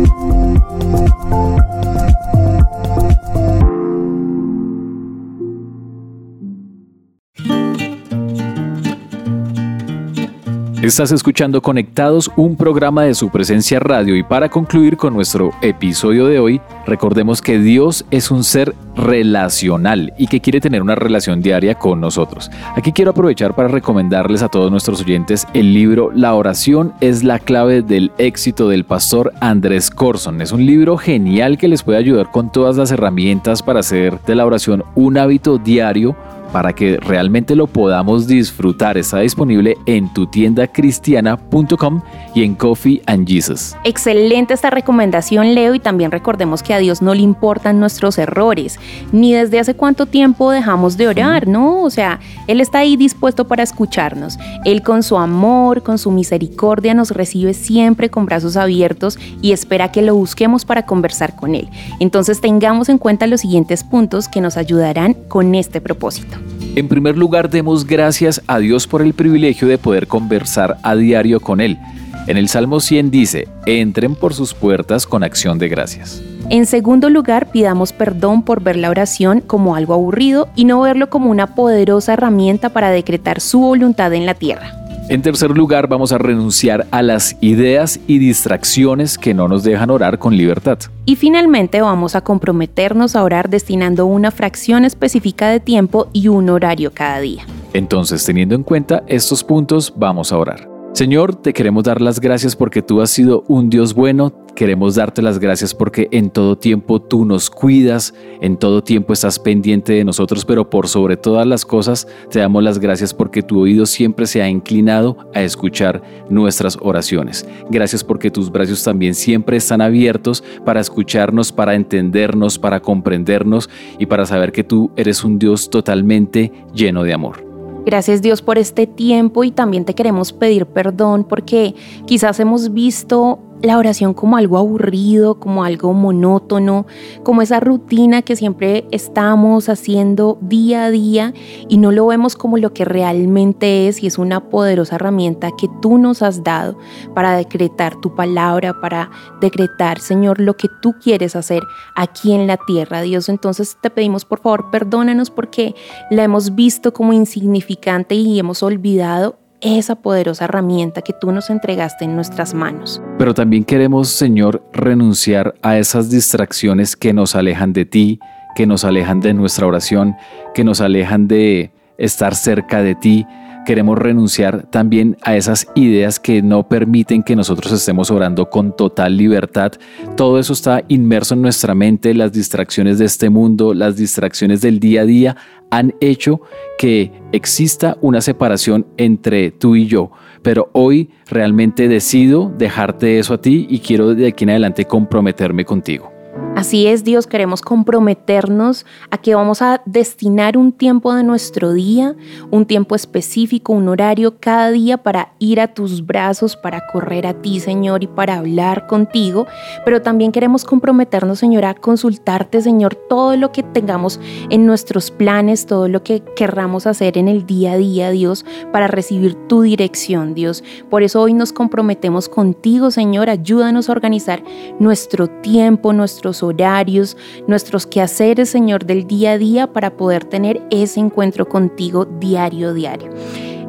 Estás 10.83 11.13
escuchando 11.13 11.61
Conectados, 11.61 12.29
un 12.35 12.57
programa 12.57 13.03
de 13.03 13.15
su 13.15 13.29
presencia 13.29 13.79
radio 13.79 14.17
y 14.17 14.21
para 14.21 14.49
concluir 14.49 14.97
con 14.97 15.13
nuestro 15.13 15.51
episodio 15.61 16.25
de 16.25 16.39
hoy, 16.39 16.59
recordemos 16.85 17.41
que 17.41 17.57
Dios 17.57 18.03
es 18.11 18.31
un 18.31 18.43
ser 18.43 18.75
relacional 18.93 20.13
y 20.17 20.27
que 20.27 20.41
quiere 20.41 20.59
tener 20.59 20.81
una 20.81 20.95
relación 20.95 21.41
diaria 21.41 21.75
con 21.75 22.01
nosotros. 22.01 22.51
Aquí 22.75 22.91
quiero 22.91 23.11
aprovechar 23.11 23.55
para 23.55 23.69
recomendarles 23.69 24.43
a 24.43 24.49
todos 24.49 24.69
nuestros 24.71 24.99
oyentes 24.99 25.47
el 25.53 25.73
libro 25.73 26.11
La 26.13 26.33
oración 26.33 26.93
es 26.99 27.23
la 27.23 27.39
clave 27.39 27.81
del 27.81 28.11
éxito 28.17 28.67
del 28.67 28.83
pastor 28.83 29.31
Andrés 29.39 29.89
Corson. 29.89 30.41
Es 30.41 30.51
un 30.51 30.65
libro 30.65 30.97
genial 30.97 31.57
que 31.57 31.69
les 31.69 31.81
puede 31.83 31.99
ayudar 31.99 32.29
con 32.29 32.51
todas 32.51 32.75
las 32.75 32.91
herramientas 32.91 33.63
para 33.63 33.79
hacer 33.79 34.19
de 34.27 34.35
la 34.35 34.45
oración 34.45 34.83
un 34.95 35.17
hábito 35.17 35.59
diario 35.59 36.13
para 36.53 36.71
que 36.71 36.97
realmente 36.97 37.55
lo 37.55 37.67
podamos 37.67 38.27
disfrutar. 38.27 38.97
Está 38.97 39.19
disponible 39.19 39.75
en 39.87 40.13
tu 40.13 40.27
tienda 40.27 40.67
cristiana.com 40.67 42.01
y 42.35 42.43
en 42.43 42.53
Coffee 42.55 43.01
and 43.07 43.27
Jesus. 43.27 43.75
Excelente 43.83 44.53
esta 44.53 44.69
recomendación, 44.69 45.55
Leo, 45.55 45.73
y 45.73 45.79
también 45.79 46.11
recordemos 46.11 46.61
que 46.61 46.75
a 46.75 46.77
Dios 46.77 47.01
no 47.01 47.15
le 47.15 47.21
importan 47.21 47.79
nuestros 47.79 48.19
errores, 48.19 48.79
ni 49.11 49.33
desde 49.33 49.59
hace 49.59 49.73
cuánto 49.73 50.05
tiempo 50.05 50.51
dejamos 50.51 50.95
de 50.95 51.07
orar, 51.07 51.47
¿no? 51.47 51.81
O 51.81 51.89
sea, 51.89 52.19
Él 52.47 52.61
está 52.61 52.79
ahí 52.79 52.95
dispuesto 52.97 53.47
para 53.47 53.63
escucharnos. 53.63 54.37
Él 54.63 54.83
con 54.83 55.01
su 55.01 55.17
amor, 55.17 55.81
con 55.81 55.97
su 55.97 56.11
misericordia 56.11 56.93
nos 56.93 57.11
recibe 57.11 57.55
siempre 57.55 58.09
con 58.09 58.27
brazos 58.27 58.57
abiertos 58.57 59.17
y 59.41 59.53
espera 59.53 59.91
que 59.91 60.03
lo 60.03 60.15
busquemos 60.15 60.65
para 60.65 60.85
conversar 60.85 61.35
con 61.35 61.55
Él. 61.55 61.67
Entonces 61.99 62.41
tengamos 62.41 62.89
en 62.89 62.99
cuenta 62.99 63.25
los 63.25 63.41
siguientes 63.41 63.83
puntos 63.83 64.27
que 64.27 64.41
nos 64.41 64.55
ayudarán 64.55 65.15
con 65.27 65.55
este 65.55 65.81
propósito. 65.81 66.42
En 66.75 66.87
primer 66.87 67.15
lugar, 67.15 67.51
demos 67.51 67.85
gracias 67.85 68.41
a 68.47 68.57
Dios 68.57 68.87
por 68.87 69.03
el 69.03 69.13
privilegio 69.13 69.67
de 69.67 69.77
poder 69.77 70.07
conversar 70.07 70.77
a 70.81 70.95
diario 70.95 71.39
con 71.39 71.61
Él. 71.61 71.77
En 72.25 72.35
el 72.35 72.49
Salmo 72.49 72.79
100 72.79 73.11
dice, 73.11 73.47
entren 73.67 74.15
por 74.15 74.33
sus 74.33 74.55
puertas 74.55 75.05
con 75.05 75.23
acción 75.23 75.59
de 75.59 75.69
gracias. 75.69 76.23
En 76.49 76.65
segundo 76.65 77.11
lugar, 77.11 77.51
pidamos 77.51 77.93
perdón 77.93 78.41
por 78.41 78.63
ver 78.63 78.77
la 78.77 78.89
oración 78.89 79.39
como 79.41 79.75
algo 79.75 79.93
aburrido 79.93 80.49
y 80.55 80.65
no 80.65 80.81
verlo 80.81 81.11
como 81.11 81.29
una 81.29 81.53
poderosa 81.53 82.13
herramienta 82.13 82.69
para 82.69 82.89
decretar 82.89 83.39
su 83.39 83.59
voluntad 83.59 84.11
en 84.13 84.25
la 84.25 84.33
tierra. 84.33 84.82
En 85.09 85.21
tercer 85.21 85.51
lugar, 85.51 85.87
vamos 85.87 86.13
a 86.13 86.17
renunciar 86.17 86.87
a 86.91 87.01
las 87.01 87.35
ideas 87.41 87.99
y 88.07 88.19
distracciones 88.19 89.17
que 89.17 89.33
no 89.33 89.49
nos 89.49 89.63
dejan 89.63 89.89
orar 89.89 90.17
con 90.17 90.37
libertad. 90.37 90.79
Y 91.05 91.17
finalmente 91.17 91.81
vamos 91.81 92.15
a 92.15 92.21
comprometernos 92.21 93.17
a 93.17 93.23
orar 93.23 93.49
destinando 93.49 94.05
una 94.05 94.31
fracción 94.31 94.85
específica 94.85 95.49
de 95.49 95.59
tiempo 95.59 96.07
y 96.13 96.29
un 96.29 96.49
horario 96.49 96.91
cada 96.93 97.19
día. 97.19 97.45
Entonces, 97.73 98.23
teniendo 98.23 98.55
en 98.55 98.63
cuenta 98.63 99.03
estos 99.07 99.43
puntos, 99.43 99.93
vamos 99.97 100.31
a 100.31 100.37
orar. 100.37 100.69
Señor, 100.93 101.35
te 101.35 101.53
queremos 101.53 101.83
dar 101.83 101.99
las 102.01 102.19
gracias 102.19 102.55
porque 102.55 102.81
tú 102.81 103.01
has 103.01 103.09
sido 103.09 103.43
un 103.47 103.69
Dios 103.69 103.93
bueno, 103.93 104.42
queremos 104.55 104.95
darte 104.95 105.21
las 105.21 105.39
gracias 105.39 105.73
porque 105.73 106.07
en 106.11 106.29
todo 106.29 106.57
tiempo 106.57 107.01
tú 107.01 107.25
nos 107.25 107.49
cuidas, 107.49 108.13
en 108.41 108.57
todo 108.57 108.83
tiempo 108.83 109.13
estás 109.13 109.39
pendiente 109.39 109.93
de 109.93 110.03
nosotros, 110.03 110.45
pero 110.45 110.69
por 110.69 110.87
sobre 110.87 111.17
todas 111.17 111.45
las 111.47 111.65
cosas 111.65 112.07
te 112.29 112.39
damos 112.39 112.63
las 112.63 112.79
gracias 112.79 113.13
porque 113.13 113.41
tu 113.41 113.59
oído 113.61 113.85
siempre 113.85 114.27
se 114.27 114.41
ha 114.41 114.49
inclinado 114.49 115.17
a 115.33 115.41
escuchar 115.41 116.01
nuestras 116.29 116.77
oraciones. 116.81 117.47
Gracias 117.69 118.03
porque 118.03 118.31
tus 118.31 118.51
brazos 118.51 118.83
también 118.83 119.15
siempre 119.15 119.57
están 119.57 119.81
abiertos 119.81 120.43
para 120.65 120.79
escucharnos, 120.79 121.51
para 121.51 121.75
entendernos, 121.75 122.59
para 122.59 122.79
comprendernos 122.79 123.69
y 123.97 124.05
para 124.05 124.25
saber 124.25 124.51
que 124.51 124.63
tú 124.63 124.91
eres 124.95 125.23
un 125.23 125.39
Dios 125.39 125.69
totalmente 125.69 126.51
lleno 126.73 127.03
de 127.03 127.13
amor. 127.13 127.53
Gracias 127.85 128.21
Dios 128.21 128.41
por 128.41 128.57
este 128.57 128.87
tiempo 128.87 129.43
y 129.43 129.51
también 129.51 129.83
te 129.83 129.93
queremos 129.93 130.31
pedir 130.31 130.65
perdón 130.65 131.25
porque 131.25 131.75
quizás 132.05 132.39
hemos 132.39 132.73
visto 132.73 133.39
la 133.63 133.77
oración 133.77 134.13
como 134.13 134.35
algo 134.35 134.57
aburrido, 134.57 135.39
como 135.39 135.63
algo 135.63 135.93
monótono, 135.93 136.85
como 137.23 137.41
esa 137.41 137.61
rutina 137.61 138.21
que 138.21 138.35
siempre 138.35 138.85
estamos 138.91 139.69
haciendo 139.69 140.37
día 140.41 140.83
a 140.83 140.91
día 140.91 141.33
y 141.69 141.77
no 141.77 141.93
lo 141.93 142.05
vemos 142.05 142.35
como 142.35 142.57
lo 142.57 142.73
que 142.73 142.83
realmente 142.83 143.87
es 143.87 144.03
y 144.03 144.07
es 144.07 144.17
una 144.17 144.49
poderosa 144.49 144.97
herramienta 144.97 145.51
que 145.57 145.69
tú 145.81 145.97
nos 145.97 146.21
has 146.21 146.43
dado 146.43 146.77
para 147.15 147.37
decretar 147.37 147.95
tu 148.01 148.13
palabra, 148.13 148.81
para 148.81 149.09
decretar, 149.39 149.99
Señor, 149.99 150.41
lo 150.41 150.57
que 150.57 150.67
tú 150.81 150.95
quieres 151.01 151.37
hacer 151.37 151.63
aquí 151.95 152.33
en 152.33 152.47
la 152.47 152.57
tierra, 152.57 153.01
Dios. 153.01 153.29
Entonces 153.29 153.77
te 153.81 153.89
pedimos, 153.89 154.25
por 154.25 154.41
favor, 154.41 154.71
perdónanos 154.71 155.31
porque 155.31 155.73
la 156.11 156.23
hemos 156.23 156.53
visto 156.53 156.91
como 156.91 157.13
insignificante 157.13 158.15
y 158.15 158.39
hemos 158.39 158.61
olvidado 158.61 159.37
esa 159.63 159.95
poderosa 159.95 160.45
herramienta 160.45 161.01
que 161.01 161.13
tú 161.13 161.31
nos 161.31 161.49
entregaste 161.49 162.05
en 162.05 162.15
nuestras 162.15 162.53
manos. 162.53 163.01
Pero 163.17 163.33
también 163.33 163.63
queremos, 163.63 164.09
Señor, 164.09 164.63
renunciar 164.73 165.55
a 165.61 165.77
esas 165.77 166.09
distracciones 166.09 166.95
que 166.95 167.13
nos 167.13 167.35
alejan 167.35 167.73
de 167.73 167.85
ti, 167.85 168.19
que 168.55 168.67
nos 168.67 168.83
alejan 168.83 169.19
de 169.21 169.33
nuestra 169.33 169.65
oración, 169.65 170.15
que 170.53 170.63
nos 170.63 170.81
alejan 170.81 171.27
de 171.27 171.71
estar 171.97 172.35
cerca 172.35 172.81
de 172.81 172.95
ti, 172.95 173.25
queremos 173.65 173.97
renunciar 173.97 174.67
también 174.69 175.17
a 175.21 175.35
esas 175.35 175.67
ideas 175.75 176.19
que 176.19 176.41
no 176.41 176.67
permiten 176.67 177.23
que 177.23 177.35
nosotros 177.35 177.71
estemos 177.73 178.11
orando 178.11 178.49
con 178.49 178.75
total 178.75 179.17
libertad. 179.17 179.73
Todo 180.15 180.39
eso 180.39 180.53
está 180.53 180.83
inmerso 180.87 181.33
en 181.33 181.41
nuestra 181.41 181.75
mente, 181.75 182.13
las 182.13 182.31
distracciones 182.31 182.99
de 182.99 183.05
este 183.05 183.29
mundo, 183.29 183.73
las 183.73 183.95
distracciones 183.95 184.61
del 184.61 184.79
día 184.79 185.01
a 185.01 185.05
día 185.05 185.37
han 185.69 185.95
hecho 186.01 186.41
que 186.77 187.11
exista 187.31 187.97
una 188.01 188.21
separación 188.21 188.85
entre 188.97 189.49
tú 189.49 189.75
y 189.75 189.87
yo. 189.87 190.11
Pero 190.43 190.69
hoy 190.73 191.09
realmente 191.27 191.87
decido 191.87 192.53
dejarte 192.55 193.17
eso 193.17 193.33
a 193.33 193.41
ti 193.41 193.65
y 193.69 193.79
quiero 193.79 194.13
de 194.13 194.27
aquí 194.27 194.43
en 194.43 194.51
adelante 194.51 194.85
comprometerme 194.85 195.65
contigo. 195.65 196.12
Así 196.55 196.85
es, 196.85 197.03
Dios, 197.03 197.25
queremos 197.25 197.61
comprometernos 197.61 198.85
a 199.09 199.17
que 199.17 199.33
vamos 199.33 199.63
a 199.63 199.81
destinar 199.87 200.55
un 200.55 200.71
tiempo 200.71 201.13
de 201.15 201.23
nuestro 201.23 201.73
día, 201.73 202.15
un 202.51 202.67
tiempo 202.67 202.95
específico, 202.95 203.73
un 203.73 203.87
horario 203.89 204.39
cada 204.39 204.69
día 204.69 204.97
para 204.97 205.33
ir 205.39 205.59
a 205.59 205.73
tus 205.73 206.05
brazos, 206.05 206.55
para 206.55 206.85
correr 206.93 207.25
a 207.25 207.33
ti, 207.33 207.59
Señor, 207.59 208.03
y 208.03 208.07
para 208.07 208.35
hablar 208.35 208.85
contigo. 208.85 209.47
Pero 209.83 210.03
también 210.03 210.31
queremos 210.31 210.63
comprometernos, 210.63 211.39
Señor, 211.39 211.65
a 211.65 211.73
consultarte, 211.73 212.61
Señor, 212.61 212.93
todo 212.95 213.35
lo 213.35 213.51
que 213.51 213.63
tengamos 213.63 214.19
en 214.51 214.67
nuestros 214.67 215.09
planes, 215.09 215.65
todo 215.65 215.87
lo 215.87 216.03
que 216.03 216.21
querramos 216.35 216.85
hacer 216.85 217.17
en 217.17 217.29
el 217.29 217.47
día 217.47 217.73
a 217.73 217.77
día, 217.77 218.11
Dios, 218.11 218.45
para 218.71 218.85
recibir 218.87 219.33
tu 219.47 219.63
dirección, 219.63 220.35
Dios. 220.35 220.63
Por 220.91 221.01
eso 221.01 221.19
hoy 221.19 221.33
nos 221.33 221.51
comprometemos 221.51 222.29
contigo, 222.29 222.91
Señor. 222.91 223.31
Ayúdanos 223.31 223.89
a 223.89 223.91
organizar 223.93 224.43
nuestro 224.79 225.27
tiempo, 225.27 225.93
nuestro 225.93 226.31
horarios, 226.43 227.17
nuestros 227.47 227.87
quehaceres, 227.87 228.49
Señor, 228.49 228.85
del 228.85 229.07
día 229.07 229.31
a 229.31 229.37
día 229.37 229.71
para 229.71 229.91
poder 229.91 230.25
tener 230.25 230.61
ese 230.69 230.99
encuentro 230.99 231.47
contigo 231.47 232.05
diario, 232.05 232.73
diario. 232.73 233.09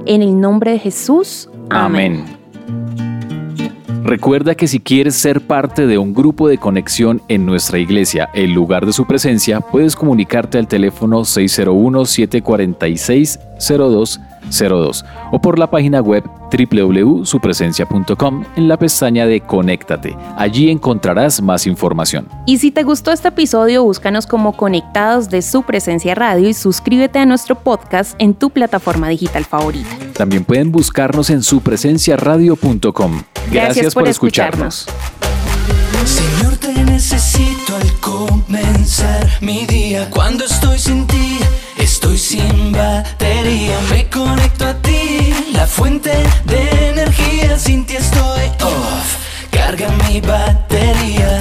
En 0.07 0.23
el 0.23 0.39
nombre 0.39 0.73
de 0.73 0.79
Jesús. 0.79 1.49
Amén. 1.71 2.25
Recuerda 4.05 4.55
que 4.55 4.69
si 4.69 4.79
quieres 4.81 5.15
ser 5.15 5.41
parte 5.41 5.87
de 5.87 5.97
un 5.97 6.13
grupo 6.13 6.47
de 6.47 6.59
conexión 6.59 7.23
en 7.29 7.47
nuestra 7.47 7.79
iglesia, 7.79 8.29
en 8.35 8.53
lugar 8.53 8.85
de 8.85 8.93
su 8.93 9.07
presencia, 9.07 9.61
puedes 9.61 9.97
comunicarte 9.97 10.59
al 10.59 10.69
teléfono 10.69 11.21
601-746-02 11.21 14.21
02 14.51 15.05
o 15.33 15.41
por 15.41 15.59
la 15.59 15.71
página 15.71 16.01
web 16.01 16.25
www.supresencia.com 16.51 18.45
en 18.57 18.69
la 18.69 18.79
pestaña 18.79 19.27
de 19.27 19.41
Conéctate. 19.41 20.17
Allí 20.37 20.71
encontrarás 20.71 21.43
más 21.43 21.67
información. 21.67 22.29
Y 22.47 22.59
si 22.59 22.71
te 22.71 22.83
gustó 22.83 23.13
este 23.13 23.29
episodio, 23.29 23.83
búscanos 23.85 24.27
como 24.27 24.57
Conectados 24.57 25.31
de 25.31 25.43
Su 25.43 25.63
Presencia 25.63 26.15
Radio 26.15 26.49
y 26.49 26.55
suscríbete 26.55 27.19
a 27.19 27.27
nuestro 27.27 27.57
podcast 27.57 28.15
en 28.19 28.35
tu 28.35 28.51
plataforma 28.51 29.09
digital 29.09 29.45
favorita. 29.45 29.91
También 30.15 30.45
pueden 30.45 30.71
buscarnos 30.71 31.31
en 31.31 31.43
supresenciaradio.com. 31.43 33.23
Gracias, 33.51 33.95
por, 33.95 34.09
escucharnos. 34.09 34.87
Señor, 36.05 36.57
te 36.57 36.73
necesito 36.85 37.77
al 37.77 37.93
comenzar 38.01 39.29
mi 39.41 39.67
día. 39.67 40.09
Cuando 40.11 40.45
estoy 40.45 40.79
sin 40.79 41.07
ti 41.07 41.39
Estoy 41.85 42.17
sin 42.17 42.73
batería, 42.73 43.79
me 43.91 44.09
conecto 44.09 44.67
a 44.67 44.73
ti, 44.73 45.35
la 45.53 45.67
fuente 45.67 46.15
de 46.47 46.89
energía. 46.89 47.59
Sin 47.59 47.85
ti 47.85 47.97
estoy 47.97 48.47
off, 48.63 49.17
carga 49.51 49.91
mi 50.09 50.19
batería. 50.23 51.41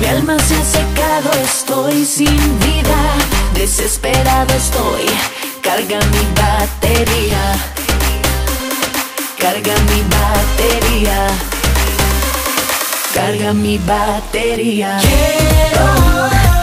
Mi 0.00 0.06
alma 0.06 0.38
se 0.38 0.54
ha 0.54 0.64
secado, 0.64 1.30
estoy 1.44 2.06
sin 2.06 2.58
vida, 2.60 3.00
desesperado 3.52 4.54
estoy. 4.54 5.04
Carga 5.62 5.98
mi 6.14 6.24
batería, 6.40 7.42
carga 9.38 9.74
mi 9.90 10.02
batería 10.16 11.28
carga 13.14 13.52
mi 13.52 13.78
batería. 13.78 14.98
Quiero 15.02 16.61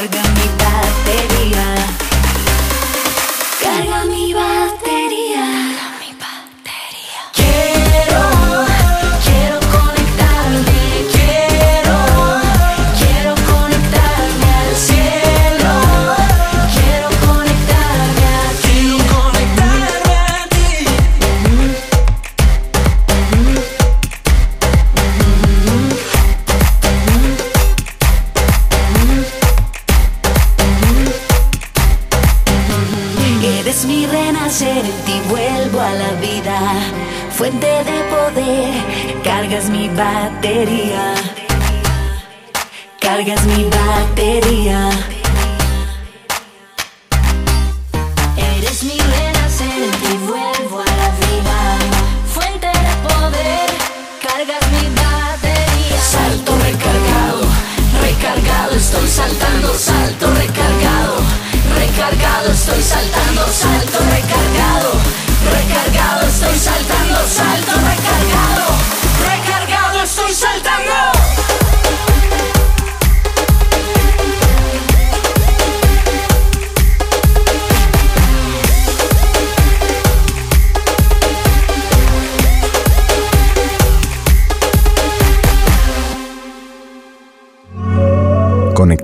Larga. 0.00 0.29
Eres 48.82 49.19